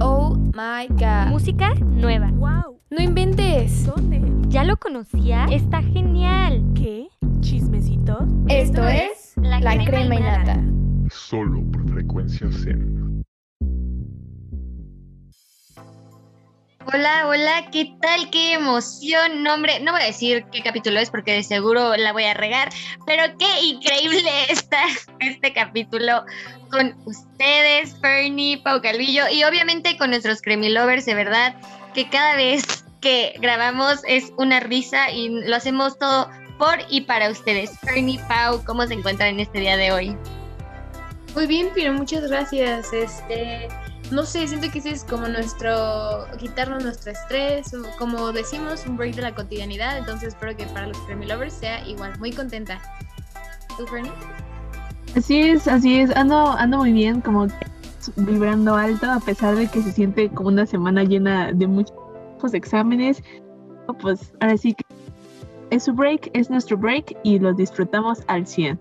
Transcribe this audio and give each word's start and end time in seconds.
Oh 0.00 0.36
my 0.54 0.86
god. 0.90 1.28
Música 1.30 1.74
nueva. 1.80 2.30
¡Wow! 2.32 2.80
No 2.90 3.02
inventes. 3.02 3.84
¿Dónde? 3.84 4.22
¿Ya 4.48 4.64
lo 4.64 4.76
conocía? 4.76 5.46
Está 5.46 5.82
genial. 5.82 6.62
¿Qué? 6.74 7.08
¿Chismecito? 7.40 8.26
Esto 8.48 8.86
es 8.86 9.32
La 9.36 9.60
La 9.60 9.72
Crema 9.72 9.84
Crema 9.84 10.14
y. 10.14 10.20
Nata. 10.20 10.60
solo 11.10 11.62
por 11.72 11.88
frecuencia 11.90 12.48
Zen. 12.52 13.24
Hola, 16.90 17.26
hola, 17.28 17.68
¿qué 17.70 17.94
tal? 18.00 18.30
¡Qué 18.30 18.54
emoción! 18.54 19.42
No, 19.42 19.52
hombre, 19.52 19.78
no 19.80 19.92
voy 19.92 20.00
a 20.00 20.06
decir 20.06 20.46
qué 20.50 20.62
capítulo 20.62 20.98
es 20.98 21.10
porque 21.10 21.32
de 21.32 21.42
seguro 21.42 21.94
la 21.98 22.14
voy 22.14 22.24
a 22.24 22.32
regar, 22.32 22.70
pero 23.04 23.24
qué 23.38 23.60
increíble 23.60 24.22
está 24.48 24.84
este 25.20 25.52
capítulo 25.52 26.24
con 26.70 26.96
ustedes, 27.04 27.94
Fernie, 28.00 28.62
Pau 28.62 28.80
Calvillo 28.80 29.24
y 29.30 29.44
obviamente 29.44 29.98
con 29.98 30.08
nuestros 30.08 30.40
Creamy 30.40 30.70
Lovers, 30.70 31.04
de 31.04 31.14
verdad, 31.14 31.56
que 31.92 32.08
cada 32.08 32.36
vez 32.36 32.86
que 33.02 33.34
grabamos 33.38 34.00
es 34.06 34.32
una 34.38 34.58
risa 34.60 35.10
y 35.10 35.28
lo 35.28 35.56
hacemos 35.56 35.98
todo 35.98 36.30
por 36.58 36.78
y 36.88 37.02
para 37.02 37.28
ustedes. 37.28 37.78
Fernie, 37.80 38.18
Pau, 38.28 38.64
¿cómo 38.64 38.86
se 38.86 38.94
encuentran 38.94 39.28
en 39.34 39.40
este 39.40 39.60
día 39.60 39.76
de 39.76 39.92
hoy? 39.92 40.16
Muy 41.34 41.46
bien, 41.46 41.68
Piro, 41.74 41.92
muchas 41.92 42.30
gracias. 42.30 42.94
Este, 42.94 43.68
no 44.10 44.24
sé, 44.24 44.46
siento 44.48 44.70
que 44.70 44.78
ese 44.78 44.90
es 44.90 45.04
como 45.04 45.28
nuestro, 45.28 46.26
quitarnos 46.38 46.82
nuestro 46.82 47.12
estrés, 47.12 47.74
o 47.74 47.82
como 47.98 48.32
decimos, 48.32 48.86
un 48.86 48.96
break 48.96 49.14
de 49.14 49.22
la 49.22 49.34
cotidianidad. 49.34 49.98
Entonces 49.98 50.28
espero 50.28 50.56
que 50.56 50.66
para 50.66 50.86
los 50.86 50.98
Creamy 51.00 51.26
Lovers 51.26 51.54
sea 51.54 51.86
igual, 51.86 52.18
muy 52.18 52.32
contenta. 52.32 52.80
¿Tú, 53.76 53.86
Fernie? 53.86 54.12
Así 55.16 55.40
es, 55.40 55.68
así 55.68 56.00
es. 56.00 56.14
Ando, 56.16 56.52
ando 56.52 56.78
muy 56.78 56.92
bien, 56.92 57.20
como 57.20 57.48
vibrando 58.16 58.74
alto, 58.74 59.10
a 59.10 59.20
pesar 59.20 59.56
de 59.56 59.66
que 59.66 59.82
se 59.82 59.92
siente 59.92 60.30
como 60.30 60.48
una 60.48 60.66
semana 60.66 61.04
llena 61.04 61.52
de 61.52 61.66
muchos 61.66 61.94
exámenes. 62.52 63.22
Pues 64.00 64.32
ahora 64.40 64.56
sí 64.56 64.74
que 64.74 64.84
es 65.70 65.84
su 65.84 65.92
break, 65.92 66.30
es 66.32 66.50
nuestro 66.50 66.76
break 66.76 67.16
y 67.24 67.38
lo 67.38 67.52
disfrutamos 67.52 68.22
al 68.26 68.46
100. 68.46 68.80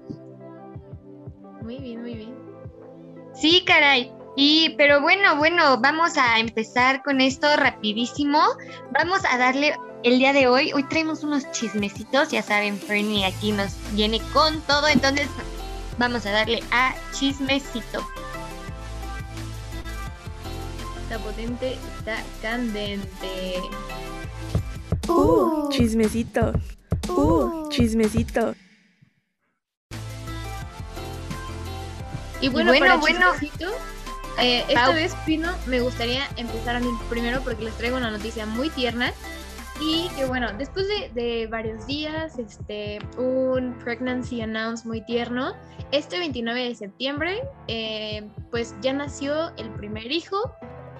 Muy 1.63 1.77
bien, 1.79 2.01
muy 2.01 2.15
bien. 2.15 2.33
Sí, 3.33 3.63
caray. 3.65 4.16
Y, 4.39 4.75
pero 4.77 5.01
bueno, 5.01 5.35
bueno, 5.37 5.79
vamos 5.79 6.15
a 6.15 6.37
empezar 6.37 7.01
con 7.01 7.21
esto 7.21 7.47
rapidísimo. 7.57 8.39
Vamos 8.91 9.21
a 9.27 9.35
darle 9.39 9.75
el 10.03 10.19
día 10.19 10.31
de 10.31 10.47
hoy. 10.47 10.71
Hoy 10.73 10.83
traemos 10.83 11.23
unos 11.23 11.51
chismecitos, 11.51 12.29
ya 12.29 12.43
saben, 12.43 12.77
Fernie 12.77 13.25
aquí 13.25 13.51
nos 13.51 13.73
viene 13.93 14.21
con 14.33 14.61
todo, 14.61 14.87
entonces 14.89 15.27
vamos 15.97 16.27
a 16.27 16.31
darle 16.31 16.61
a 16.69 16.93
chismecito. 17.13 18.07
Está 21.01 21.17
potente, 21.17 21.79
está 21.97 22.21
candente. 22.39 23.59
¡Uh! 25.07 25.67
Chismecito. 25.71 26.53
¡Uh! 27.09 27.69
Chismecito. 27.69 28.53
Y 32.39 32.49
bueno, 32.49 32.69
bueno, 32.69 32.85
para 32.85 32.97
bueno. 32.97 33.31
chismecito, 33.33 33.71
eh, 34.39 34.65
esta 34.67 34.91
vez, 34.91 35.15
Pino, 35.25 35.49
me 35.65 35.79
gustaría 35.79 36.23
empezar 36.37 36.75
a 36.75 36.79
mí 36.79 36.87
primero 37.09 37.41
porque 37.41 37.63
les 37.63 37.73
traigo 37.75 37.97
una 37.97 38.11
noticia 38.11 38.45
muy 38.45 38.69
tierna. 38.69 39.11
Y 39.79 40.09
que 40.15 40.25
bueno, 40.25 40.51
después 40.57 40.87
de, 40.87 41.11
de 41.13 41.45
varios 41.47 41.85
días, 41.85 42.39
este, 42.39 42.97
un 43.17 43.77
pregnancy 43.83 44.41
announce 44.41 44.87
muy 44.87 45.01
tierno, 45.05 45.53
este 45.91 46.17
29 46.17 46.63
de 46.63 46.75
septiembre, 46.75 47.43
eh, 47.67 48.27
pues 48.49 48.75
ya 48.81 48.93
nació 48.93 49.55
el 49.57 49.69
primer 49.71 50.11
hijo 50.11 50.51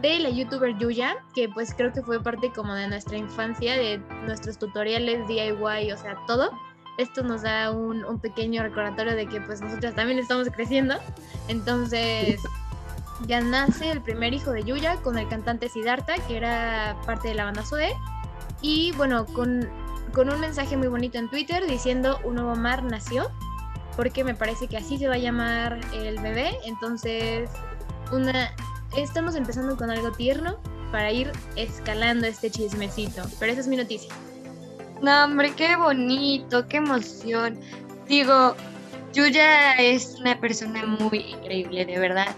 de 0.01 0.19
la 0.19 0.29
youtuber 0.29 0.77
Yuya, 0.77 1.17
que 1.33 1.49
pues 1.49 1.73
creo 1.73 1.91
que 1.91 2.03
fue 2.03 2.21
parte 2.21 2.51
como 2.51 2.75
de 2.75 2.87
nuestra 2.87 3.17
infancia, 3.17 3.75
de 3.75 3.97
nuestros 4.25 4.59
tutoriales 4.59 5.27
DIY, 5.27 5.91
o 5.91 5.97
sea, 5.97 6.15
todo. 6.27 6.51
Esto 6.99 7.23
nos 7.23 7.41
da 7.41 7.71
un, 7.71 8.05
un 8.05 8.19
pequeño 8.19 8.61
recordatorio 8.61 9.15
de 9.15 9.27
que 9.27 9.41
pues 9.41 9.59
nosotras 9.61 9.95
también 9.95 10.19
estamos 10.19 10.49
creciendo. 10.49 10.95
Entonces, 11.47 12.39
ya 13.25 13.41
nace 13.41 13.91
el 13.91 14.01
primer 14.01 14.33
hijo 14.33 14.51
de 14.51 14.63
Yuya 14.63 14.97
con 14.97 15.17
el 15.17 15.27
cantante 15.27 15.69
Siddhartha, 15.69 16.15
que 16.27 16.37
era 16.37 16.95
parte 17.05 17.29
de 17.29 17.35
la 17.35 17.45
banda 17.45 17.63
Zoe. 17.63 17.93
Y 18.61 18.91
bueno, 18.93 19.25
con, 19.25 19.67
con 20.13 20.29
un 20.29 20.39
mensaje 20.39 20.77
muy 20.77 20.87
bonito 20.87 21.17
en 21.17 21.29
Twitter 21.29 21.65
diciendo 21.65 22.19
un 22.23 22.35
nuevo 22.35 22.55
mar 22.55 22.83
nació, 22.83 23.29
porque 23.95 24.23
me 24.23 24.35
parece 24.35 24.67
que 24.67 24.77
así 24.77 24.97
se 24.97 25.07
va 25.07 25.15
a 25.15 25.19
llamar 25.19 25.79
el 25.93 26.19
bebé. 26.19 26.57
Entonces, 26.65 27.49
una, 28.11 28.51
estamos 28.95 29.35
empezando 29.35 29.75
con 29.75 29.89
algo 29.89 30.11
tierno 30.11 30.59
para 30.91 31.11
ir 31.11 31.31
escalando 31.55 32.27
este 32.27 32.51
chismecito. 32.51 33.23
Pero 33.39 33.51
esa 33.51 33.61
es 33.61 33.67
mi 33.67 33.77
noticia. 33.77 34.13
No, 35.01 35.25
hombre, 35.25 35.53
qué 35.55 35.75
bonito, 35.75 36.67
qué 36.67 36.77
emoción. 36.77 37.59
Digo, 38.07 38.55
Yuya 39.13 39.75
es 39.75 40.15
una 40.19 40.39
persona 40.39 40.85
muy 40.85 41.19
increíble, 41.19 41.85
de 41.85 41.99
verdad. 41.99 42.35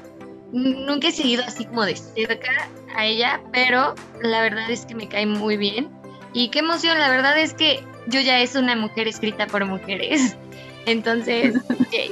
Nunca 0.51 1.09
he 1.09 1.11
seguido 1.11 1.43
así 1.45 1.65
como 1.65 1.85
de 1.85 1.95
cerca 1.95 2.69
a 2.95 3.05
ella, 3.05 3.41
pero 3.53 3.95
la 4.21 4.41
verdad 4.41 4.69
es 4.69 4.85
que 4.85 4.95
me 4.95 5.07
cae 5.07 5.25
muy 5.25 5.57
bien. 5.57 5.89
Y 6.33 6.49
qué 6.49 6.59
emoción, 6.59 6.97
la 6.97 7.09
verdad 7.09 7.37
es 7.37 7.53
que 7.53 7.83
Yuya 8.07 8.39
es 8.39 8.55
una 8.55 8.75
mujer 8.75 9.07
escrita 9.07 9.47
por 9.47 9.65
mujeres. 9.65 10.35
Entonces, 10.85 11.55
yay. 11.91 12.11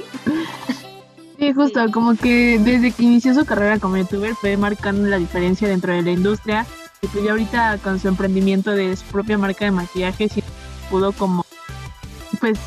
Sí, 1.38 1.52
justo, 1.52 1.90
como 1.92 2.16
que 2.16 2.58
desde 2.58 2.90
que 2.90 3.04
inició 3.04 3.32
su 3.32 3.44
carrera 3.44 3.78
como 3.78 3.96
youtuber 3.96 4.34
fue 4.34 4.56
marcando 4.56 5.08
la 5.08 5.18
diferencia 5.18 5.68
dentro 5.68 5.92
de 5.92 6.02
la 6.02 6.10
industria. 6.10 6.66
Y 7.00 7.06
pues 7.06 7.24
ya 7.24 7.30
ahorita 7.30 7.78
con 7.78 8.00
su 8.00 8.08
emprendimiento 8.08 8.72
de 8.72 8.96
su 8.96 9.04
propia 9.04 9.38
marca 9.38 9.64
de 9.64 9.70
maquillaje, 9.70 10.28
sí 10.28 10.42
pudo 10.90 11.12
como, 11.12 11.44
pues 12.40 12.58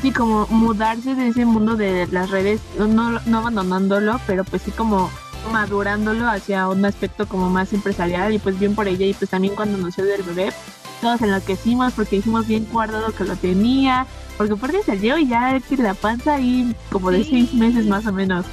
sí, 0.00 0.12
como 0.12 0.46
mudarse 0.46 1.16
de 1.16 1.28
ese 1.28 1.44
mundo 1.44 1.74
de 1.74 2.06
las 2.12 2.30
redes, 2.30 2.60
no, 2.78 3.20
no 3.20 3.38
abandonándolo, 3.38 4.20
pero 4.28 4.44
pues 4.44 4.62
sí 4.62 4.70
como 4.70 5.10
madurándolo 5.52 6.28
hacia 6.28 6.68
un 6.68 6.84
aspecto 6.84 7.26
como 7.26 7.50
más 7.50 7.72
empresarial 7.72 8.32
y 8.32 8.38
pues 8.38 8.58
bien 8.58 8.74
por 8.74 8.88
ella 8.88 9.06
y 9.06 9.14
pues 9.14 9.30
también 9.30 9.54
cuando 9.54 9.78
nació 9.78 10.04
del 10.04 10.22
bebé 10.22 10.52
todos 11.00 11.22
enloquecimos 11.22 11.92
porque 11.94 12.16
hicimos 12.16 12.46
bien 12.46 12.66
guardado 12.70 13.12
que 13.12 13.24
lo 13.24 13.34
tenía 13.36 14.06
porque 14.36 14.52
aparte 14.52 14.82
salió 14.84 15.18
y 15.18 15.28
ya 15.28 15.58
que 15.60 15.76
la 15.76 15.94
panza 15.94 16.34
ahí 16.34 16.74
como 16.90 17.10
de 17.10 17.24
Sí. 17.24 17.30
seis 17.30 17.54
meses 17.54 17.86
más 17.86 18.06
o 18.06 18.12
menos 18.12 18.44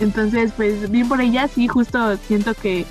entonces 0.00 0.52
pues 0.56 0.90
bien 0.90 1.08
por 1.08 1.20
ella 1.20 1.48
sí 1.48 1.66
justo 1.66 2.16
siento 2.28 2.54
que 2.54 2.84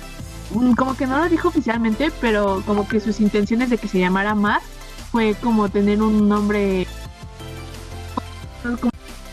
mm, 0.52 0.72
como 0.72 0.96
que 0.96 1.06
no 1.06 1.18
lo 1.18 1.28
dijo 1.28 1.48
oficialmente 1.48 2.10
pero 2.20 2.62
como 2.66 2.88
que 2.88 3.00
sus 3.00 3.20
intenciones 3.20 3.70
de 3.70 3.78
que 3.78 3.88
se 3.88 4.00
llamara 4.00 4.34
más 4.34 4.62
fue 5.12 5.34
como 5.42 5.68
tener 5.68 6.02
un 6.02 6.28
nombre 6.28 6.86
como 8.80 8.90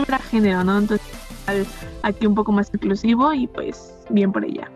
era 0.08 0.20
género 0.20 0.64
no 0.64 0.78
entonces 0.78 1.06
aquí 2.04 2.26
un 2.26 2.36
poco 2.36 2.52
más 2.52 2.70
inclusivo 2.74 3.34
y 3.34 3.48
pues 3.48 3.94
bien 4.10 4.32
por 4.32 4.46
ella 4.46 4.70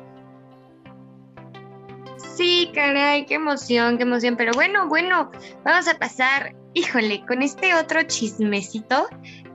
Sí, 2.39 2.71
caray, 2.73 3.25
qué 3.25 3.33
emoción, 3.33 3.97
qué 3.97 4.03
emoción. 4.03 4.37
Pero 4.37 4.53
bueno, 4.53 4.87
bueno, 4.87 5.29
vamos 5.65 5.89
a 5.89 5.99
pasar, 5.99 6.55
híjole, 6.73 7.25
con 7.25 7.41
este 7.41 7.75
otro 7.75 8.03
chismecito 8.03 9.07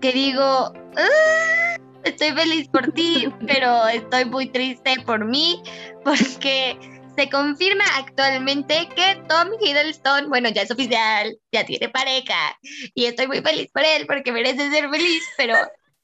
que 0.02 0.12
digo, 0.12 0.42
"Ah, 0.42 1.76
estoy 2.04 2.32
feliz 2.32 2.68
por 2.68 2.92
ti, 2.92 3.26
pero 3.48 3.88
estoy 3.88 4.26
muy 4.26 4.50
triste 4.50 4.96
por 5.06 5.24
mí, 5.24 5.62
porque 6.04 6.78
se 7.16 7.30
confirma 7.30 7.84
actualmente 7.96 8.88
que 8.94 9.22
Tom 9.28 9.48
Hiddleston, 9.60 10.28
bueno, 10.28 10.50
ya 10.50 10.62
es 10.62 10.70
oficial, 10.70 11.38
ya 11.52 11.64
tiene 11.64 11.88
pareja, 11.88 12.58
y 12.94 13.06
estoy 13.06 13.28
muy 13.28 13.40
feliz 13.40 13.70
por 13.72 13.82
él, 13.82 14.06
porque 14.06 14.30
merece 14.30 14.70
ser 14.70 14.90
feliz, 14.90 15.22
pero 15.38 15.54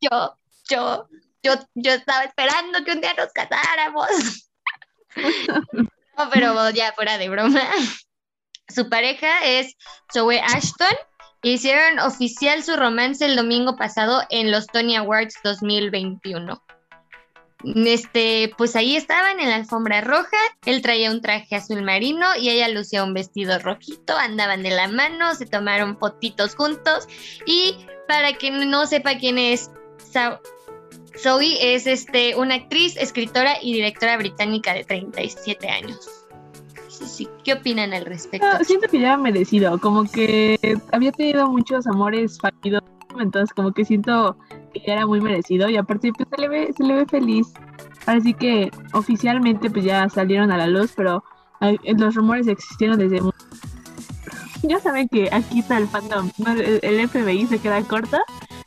yo, 0.01 0.35
yo, 0.71 1.09
yo, 1.43 1.55
yo 1.75 1.93
estaba 1.93 2.25
esperando 2.25 2.85
que 2.85 2.93
un 2.93 3.01
día 3.01 3.15
nos 3.15 3.33
casáramos. 3.33 4.09
No, 6.17 6.29
pero 6.31 6.71
ya 6.71 6.93
fuera 6.93 7.17
de 7.17 7.31
broma. 7.31 7.63
Su 8.69 8.91
pareja 8.91 9.45
es 9.45 9.75
Zoe 10.13 10.39
Ashton. 10.41 10.95
Hicieron 11.43 11.99
oficial 12.01 12.63
su 12.63 12.77
romance 12.77 13.25
el 13.25 13.37
domingo 13.37 13.77
pasado 13.77 14.23
en 14.29 14.51
los 14.51 14.67
Tony 14.67 14.97
Awards 14.97 15.35
2021. 15.43 16.63
Este, 17.65 18.53
pues 18.57 18.77
ahí 18.77 18.97
estaban 18.97 19.41
en 19.41 19.49
la 19.49 19.57
alfombra 19.57 20.03
roja. 20.03 20.37
Él 20.67 20.83
traía 20.83 21.11
un 21.11 21.23
traje 21.23 21.57
azul 21.57 21.83
marino 21.83 22.37
y 22.37 22.51
ella 22.51 22.69
lucía 22.69 23.03
un 23.03 23.15
vestido 23.15 23.59
rojito. 23.59 24.17
Andaban 24.17 24.63
de 24.63 24.71
la 24.71 24.89
mano, 24.89 25.35
se 25.35 25.47
tomaron 25.47 25.99
fotitos 25.99 26.55
juntos. 26.55 27.07
Y 27.47 27.87
para 28.07 28.35
quien 28.35 28.71
no 28.71 28.87
sepa 28.87 29.17
quién 29.17 29.39
es 29.39 29.71
Sa- 30.13 30.41
Zoe 31.19 31.75
es 31.75 31.87
este, 31.87 32.37
una 32.37 32.55
actriz, 32.57 32.97
escritora 32.97 33.55
y 33.63 33.75
directora 33.75 34.17
británica 34.17 34.75
de 34.75 34.85
37 34.85 35.69
años. 35.69 36.09
Sí, 36.89 37.05
sí. 37.07 37.29
¿Qué 37.45 37.55
opinan 37.55 37.93
al 37.93 38.05
respecto? 38.05 38.47
No, 38.47 38.65
siento 38.65 38.89
que 38.89 39.01
ya 39.01 39.17
merecido, 39.17 39.79
como 39.79 40.05
que 40.05 40.59
había 40.93 41.13
tenido 41.13 41.49
muchos 41.49 41.87
amores 41.87 42.39
fallidos, 42.39 42.83
entonces 43.19 43.53
como 43.55 43.73
que 43.73 43.85
siento 43.85 44.37
que 44.73 44.81
ya 44.87 44.95
era 44.95 45.07
muy 45.07 45.21
merecido 45.21 45.69
y 45.69 45.77
aparte 45.77 46.13
pues 46.13 46.29
se 46.29 46.41
le 46.41 46.49
ve, 46.49 46.73
se 46.77 46.85
le 46.85 46.95
ve 46.95 47.07
feliz. 47.07 47.53
Así 48.07 48.35
que 48.35 48.71
oficialmente 48.93 49.71
pues 49.71 49.85
ya 49.85 50.09
salieron 50.09 50.51
a 50.51 50.59
la 50.59 50.67
luz, 50.67 50.93
pero 50.97 51.23
los 51.97 52.15
rumores 52.15 52.47
existieron 52.47 52.99
desde... 52.99 53.21
Ya 54.63 54.79
saben 54.79 55.09
que 55.09 55.29
aquí 55.33 55.61
está 55.61 55.79
el 55.79 55.89
fandom, 55.89 56.31
el, 56.47 57.09
FBI 57.09 57.47
se 57.47 57.59
queda 57.59 57.83
corto. 57.83 58.19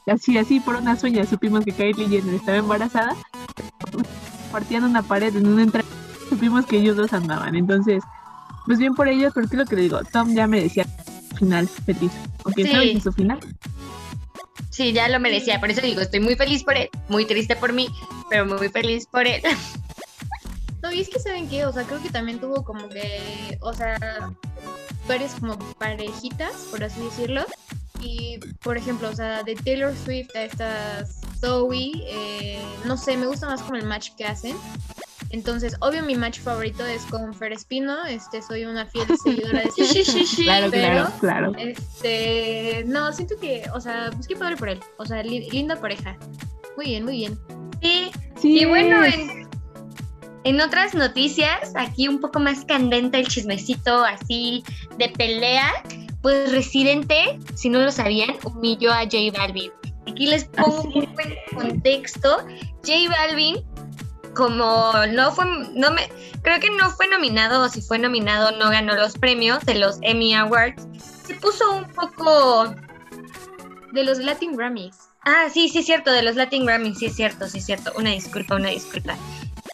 Así, 0.08 0.38
así 0.38 0.60
por 0.60 0.76
unas 0.76 1.04
uñas 1.04 1.30
supimos 1.30 1.64
que 1.64 1.72
Kylie 1.72 2.08
Jenner 2.10 2.36
estaba 2.36 2.58
embarazada. 2.58 3.16
Partían 4.52 4.84
una 4.84 5.02
pared 5.02 5.36
en 5.36 5.48
una 5.48 5.64
entrada. 5.64 5.88
Supimos 6.30 6.66
que 6.66 6.78
ellos 6.78 6.98
dos 6.98 7.14
andaban. 7.14 7.56
Entonces, 7.56 8.04
pues 8.66 8.80
bien 8.80 8.96
por 8.96 9.08
ellos, 9.08 9.34
porque 9.34 9.56
es 9.56 9.60
lo 9.60 9.66
que 9.66 9.76
le 9.78 9.82
digo. 9.84 10.00
Tom 10.12 10.34
ya 10.36 10.48
merecía 10.48 10.86
final 11.38 11.68
feliz. 11.68 12.12
Aunque 12.44 12.64
Sí. 12.66 12.72
sabes 12.72 12.92
en 12.92 13.02
su 13.02 13.12
final. 13.14 13.40
Sí, 14.70 14.92
ya 14.92 15.08
lo 15.08 15.20
merecía, 15.20 15.60
por 15.60 15.70
eso 15.70 15.82
digo, 15.82 16.02
estoy 16.02 16.20
muy 16.20 16.36
feliz 16.36 16.64
por 16.64 16.76
él, 16.76 16.90
muy 17.08 17.26
triste 17.26 17.56
por 17.56 17.74
mí, 17.74 17.90
pero 18.30 18.46
muy 18.48 18.70
feliz 18.70 19.06
por 19.08 19.28
él. 19.28 19.42
No, 20.82 20.92
y 20.92 21.00
es 21.00 21.08
que 21.08 21.18
saben 21.18 21.48
qué, 21.48 21.66
o 21.66 21.72
sea, 21.72 21.84
creo 21.84 22.02
que 22.04 22.10
también 22.10 22.40
tuvo 22.42 22.66
como 22.66 22.90
que, 22.90 23.58
o 23.62 23.72
sea, 23.74 23.98
varias 25.08 25.34
como 25.36 25.58
parejitas, 25.76 26.52
por 26.72 26.84
así 26.84 27.00
decirlo. 27.00 27.46
Y, 28.04 28.40
por 28.62 28.78
ejemplo, 28.78 29.10
o 29.10 29.16
sea, 29.16 29.44
de 29.44 29.56
Taylor 29.56 29.94
Swift 29.96 30.36
a 30.36 30.44
estas 30.44 31.22
Zoe, 31.40 31.92
eh, 32.08 32.62
no 32.86 32.98
sé, 32.98 33.16
me 33.18 33.26
gusta 33.28 33.48
más 33.48 33.62
como 33.62 33.76
el 33.78 33.86
match 33.86 34.10
que 34.18 34.26
hacen. 34.26 34.56
Entonces, 35.30 35.76
obvio, 35.80 36.04
mi 36.04 36.16
match 36.16 36.40
favorito 36.40 36.86
es 36.86 37.02
con 37.06 37.34
Fer 37.34 37.54
Espino, 37.54 38.06
este, 38.06 38.42
soy 38.44 38.66
una 38.66 38.86
fiel 38.86 39.06
seguidora 39.24 39.62
de 39.62 39.72
Sí, 39.72 39.86
sí, 39.86 40.04
sí, 40.06 40.26
sí. 40.26 40.44
Claro, 40.44 40.68
pero- 40.70 41.12
claro, 41.20 41.52
claro. 41.54 41.54
Este, 41.58 42.84
no, 42.86 43.12
siento 43.14 43.36
que, 43.40 43.64
o 43.74 43.80
sea, 43.82 44.12
pues 44.14 44.28
qué 44.28 44.36
padre 44.36 44.58
por 44.58 44.70
él. 44.70 44.80
O 44.98 45.06
sea, 45.06 45.24
li- 45.24 45.50
linda 45.50 45.76
pareja. 45.80 46.18
Muy 46.78 46.86
bien, 46.88 47.04
muy 47.06 47.18
bien. 47.18 47.40
Sí, 47.82 48.12
Sí, 48.40 48.60
y 48.62 48.66
bueno, 48.66 49.04
en, 49.06 49.48
en 50.44 50.62
otras 50.62 50.94
noticias, 50.94 51.72
aquí 51.76 52.08
un 52.08 52.20
poco 52.20 52.40
más 52.40 52.66
candente 52.66 53.18
el 53.20 53.28
chismecito 53.28 54.04
así 54.04 54.64
de 54.98 55.10
pelea, 55.10 55.72
pues 56.24 56.52
Residente, 56.54 57.38
si 57.54 57.70
no 57.70 57.80
lo 57.80 57.92
sabían, 57.92 58.36
humilló 58.46 58.92
a 58.92 59.02
J 59.02 59.18
Balvin. 59.38 59.72
Aquí 60.08 60.26
les 60.26 60.46
pongo 60.46 60.80
Así 60.80 61.00
un 61.00 61.14
buen 61.14 61.36
contexto. 61.54 62.38
J 62.86 63.10
Balvin, 63.10 63.58
como 64.34 64.94
no 65.12 65.32
fue, 65.34 65.46
no 65.76 65.92
me, 65.92 66.10
creo 66.42 66.60
que 66.62 66.70
no 66.72 66.90
fue 66.92 67.08
nominado, 67.10 67.64
o 67.64 67.70
si 67.70 67.82
fue 67.82 68.00
nominado 68.00 68.52
no 68.58 68.70
ganó 68.70 68.96
los 68.96 69.18
premios 69.18 69.66
de 69.66 69.76
los 69.76 69.98
Emmy 70.02 70.34
Awards, 70.34 70.88
se 71.26 71.36
puso 71.36 71.72
un 71.74 71.86
poco 71.92 72.74
De 73.92 74.04
los 74.04 74.18
Latin 74.18 74.56
Grammys. 74.56 74.98
Ah, 75.26 75.48
sí, 75.54 75.68
sí 75.68 75.80
es 75.80 75.86
cierto, 75.86 76.12
de 76.12 76.24
los 76.24 76.36
Latin 76.36 76.66
Grammys, 76.66 77.00
sí 77.00 77.08
es 77.08 77.16
cierto, 77.16 77.48
sí 77.48 77.58
es 77.58 77.66
cierto. 77.66 77.92
Una 77.98 78.12
disculpa, 78.12 78.56
una 78.56 78.70
disculpa. 78.70 79.18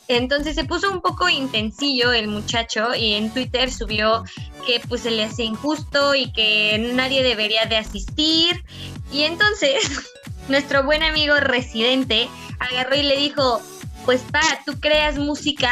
Entonces 0.09 0.55
se 0.55 0.65
puso 0.65 0.91
un 0.91 1.01
poco 1.01 1.29
intensillo 1.29 2.11
el 2.11 2.27
muchacho 2.27 2.95
y 2.95 3.13
en 3.13 3.31
Twitter 3.31 3.71
subió 3.71 4.23
que 4.65 4.81
pues 4.89 5.01
se 5.01 5.11
le 5.11 5.23
hace 5.23 5.43
injusto 5.43 6.15
y 6.15 6.33
que 6.33 6.91
nadie 6.95 7.21
debería 7.21 7.65
de 7.67 7.77
asistir. 7.77 8.65
Y 9.11 9.21
entonces 9.21 10.09
nuestro 10.49 10.83
buen 10.83 11.03
amigo 11.03 11.35
residente 11.35 12.27
agarró 12.59 12.95
y 12.95 13.03
le 13.03 13.17
dijo, 13.17 13.61
pues 14.03 14.21
pa, 14.31 14.41
tú 14.65 14.79
creas 14.79 15.19
música 15.19 15.71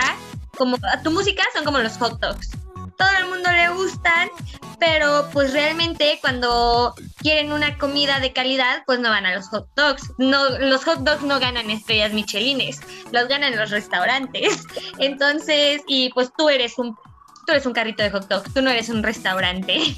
como, 0.55 0.77
tu 1.03 1.09
música 1.09 1.43
son 1.55 1.65
como 1.65 1.79
los 1.79 1.97
hot 1.97 2.19
dogs. 2.19 2.51
Todo 2.95 3.09
el 3.19 3.29
mundo 3.29 3.51
le 3.51 3.69
gustan, 3.69 4.29
pero 4.79 5.27
pues 5.33 5.53
realmente 5.53 6.17
cuando 6.21 6.93
quieren 7.17 7.51
una 7.51 7.77
comida 7.77 8.19
de 8.19 8.33
calidad, 8.33 8.83
pues 8.85 8.99
no 8.99 9.09
van 9.09 9.25
a 9.25 9.35
los 9.35 9.47
hot 9.49 9.67
dogs. 9.75 10.11
No, 10.17 10.49
los 10.59 10.83
hot 10.85 10.99
dogs 10.99 11.23
no 11.23 11.39
ganan 11.39 11.69
estrellas 11.69 12.13
michelines, 12.13 12.79
los 13.11 13.27
ganan 13.27 13.55
los 13.55 13.69
restaurantes. 13.71 14.63
Entonces, 14.99 15.81
y 15.87 16.09
pues 16.13 16.29
tú 16.37 16.49
eres 16.49 16.77
un, 16.77 16.95
tú 17.45 17.51
eres 17.53 17.65
un 17.65 17.73
carrito 17.73 18.03
de 18.03 18.11
hot 18.11 18.27
dogs, 18.27 18.53
tú 18.53 18.61
no 18.61 18.69
eres 18.69 18.89
un 18.89 19.03
restaurante. 19.03 19.81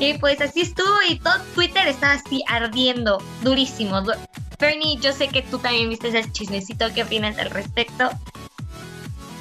Y 0.00 0.14
pues 0.14 0.40
así 0.40 0.62
estuvo 0.62 0.96
y 1.08 1.16
todo 1.20 1.34
Twitter 1.54 1.86
estaba 1.86 2.14
así 2.14 2.42
ardiendo, 2.48 3.22
durísimo. 3.42 4.00
Du- 4.00 4.14
Bernie, 4.58 4.96
yo 4.96 5.12
sé 5.12 5.28
que 5.28 5.42
tú 5.42 5.58
también 5.58 5.90
viste 5.90 6.08
ese 6.08 6.32
chismecito, 6.32 6.86
¿qué 6.92 7.04
opinas 7.04 7.38
al 7.38 7.50
respecto? 7.50 8.10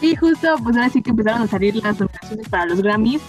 Y 0.01 0.15
justo, 0.15 0.47
pues 0.63 0.75
ahora 0.75 0.89
sí 0.89 1.03
que 1.03 1.11
empezaron 1.11 1.43
a 1.43 1.47
salir 1.47 1.75
las 1.75 1.99
nominaciones 1.99 2.49
para 2.49 2.65
los 2.65 2.81
Grammys. 2.81 3.21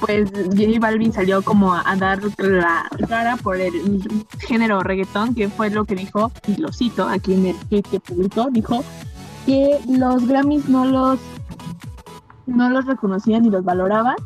Pues 0.00 0.28
J 0.30 0.80
Balvin 0.80 1.12
salió 1.12 1.42
como 1.42 1.72
a, 1.72 1.96
dar 1.96 2.20
la 2.38 2.88
cara 3.08 3.36
por 3.36 3.60
el 3.60 4.02
género 4.40 4.80
reggaetón, 4.80 5.34
que 5.34 5.48
fue 5.48 5.70
lo 5.70 5.84
que 5.84 5.94
dijo, 5.94 6.32
y 6.48 6.56
lo 6.56 6.72
cito 6.72 7.08
aquí 7.08 7.34
en 7.34 7.46
el 7.46 7.56
tweet 7.68 7.82
que 7.82 8.00
publicó, 8.00 8.48
dijo 8.50 8.82
que 9.44 9.78
los 9.88 10.26
Grammys 10.26 10.68
no 10.68 10.86
los, 10.86 11.20
no 12.46 12.68
los 12.70 12.84
reconocían 12.86 13.42
ni 13.42 13.50
los 13.50 13.64
valoraban, 13.64 14.16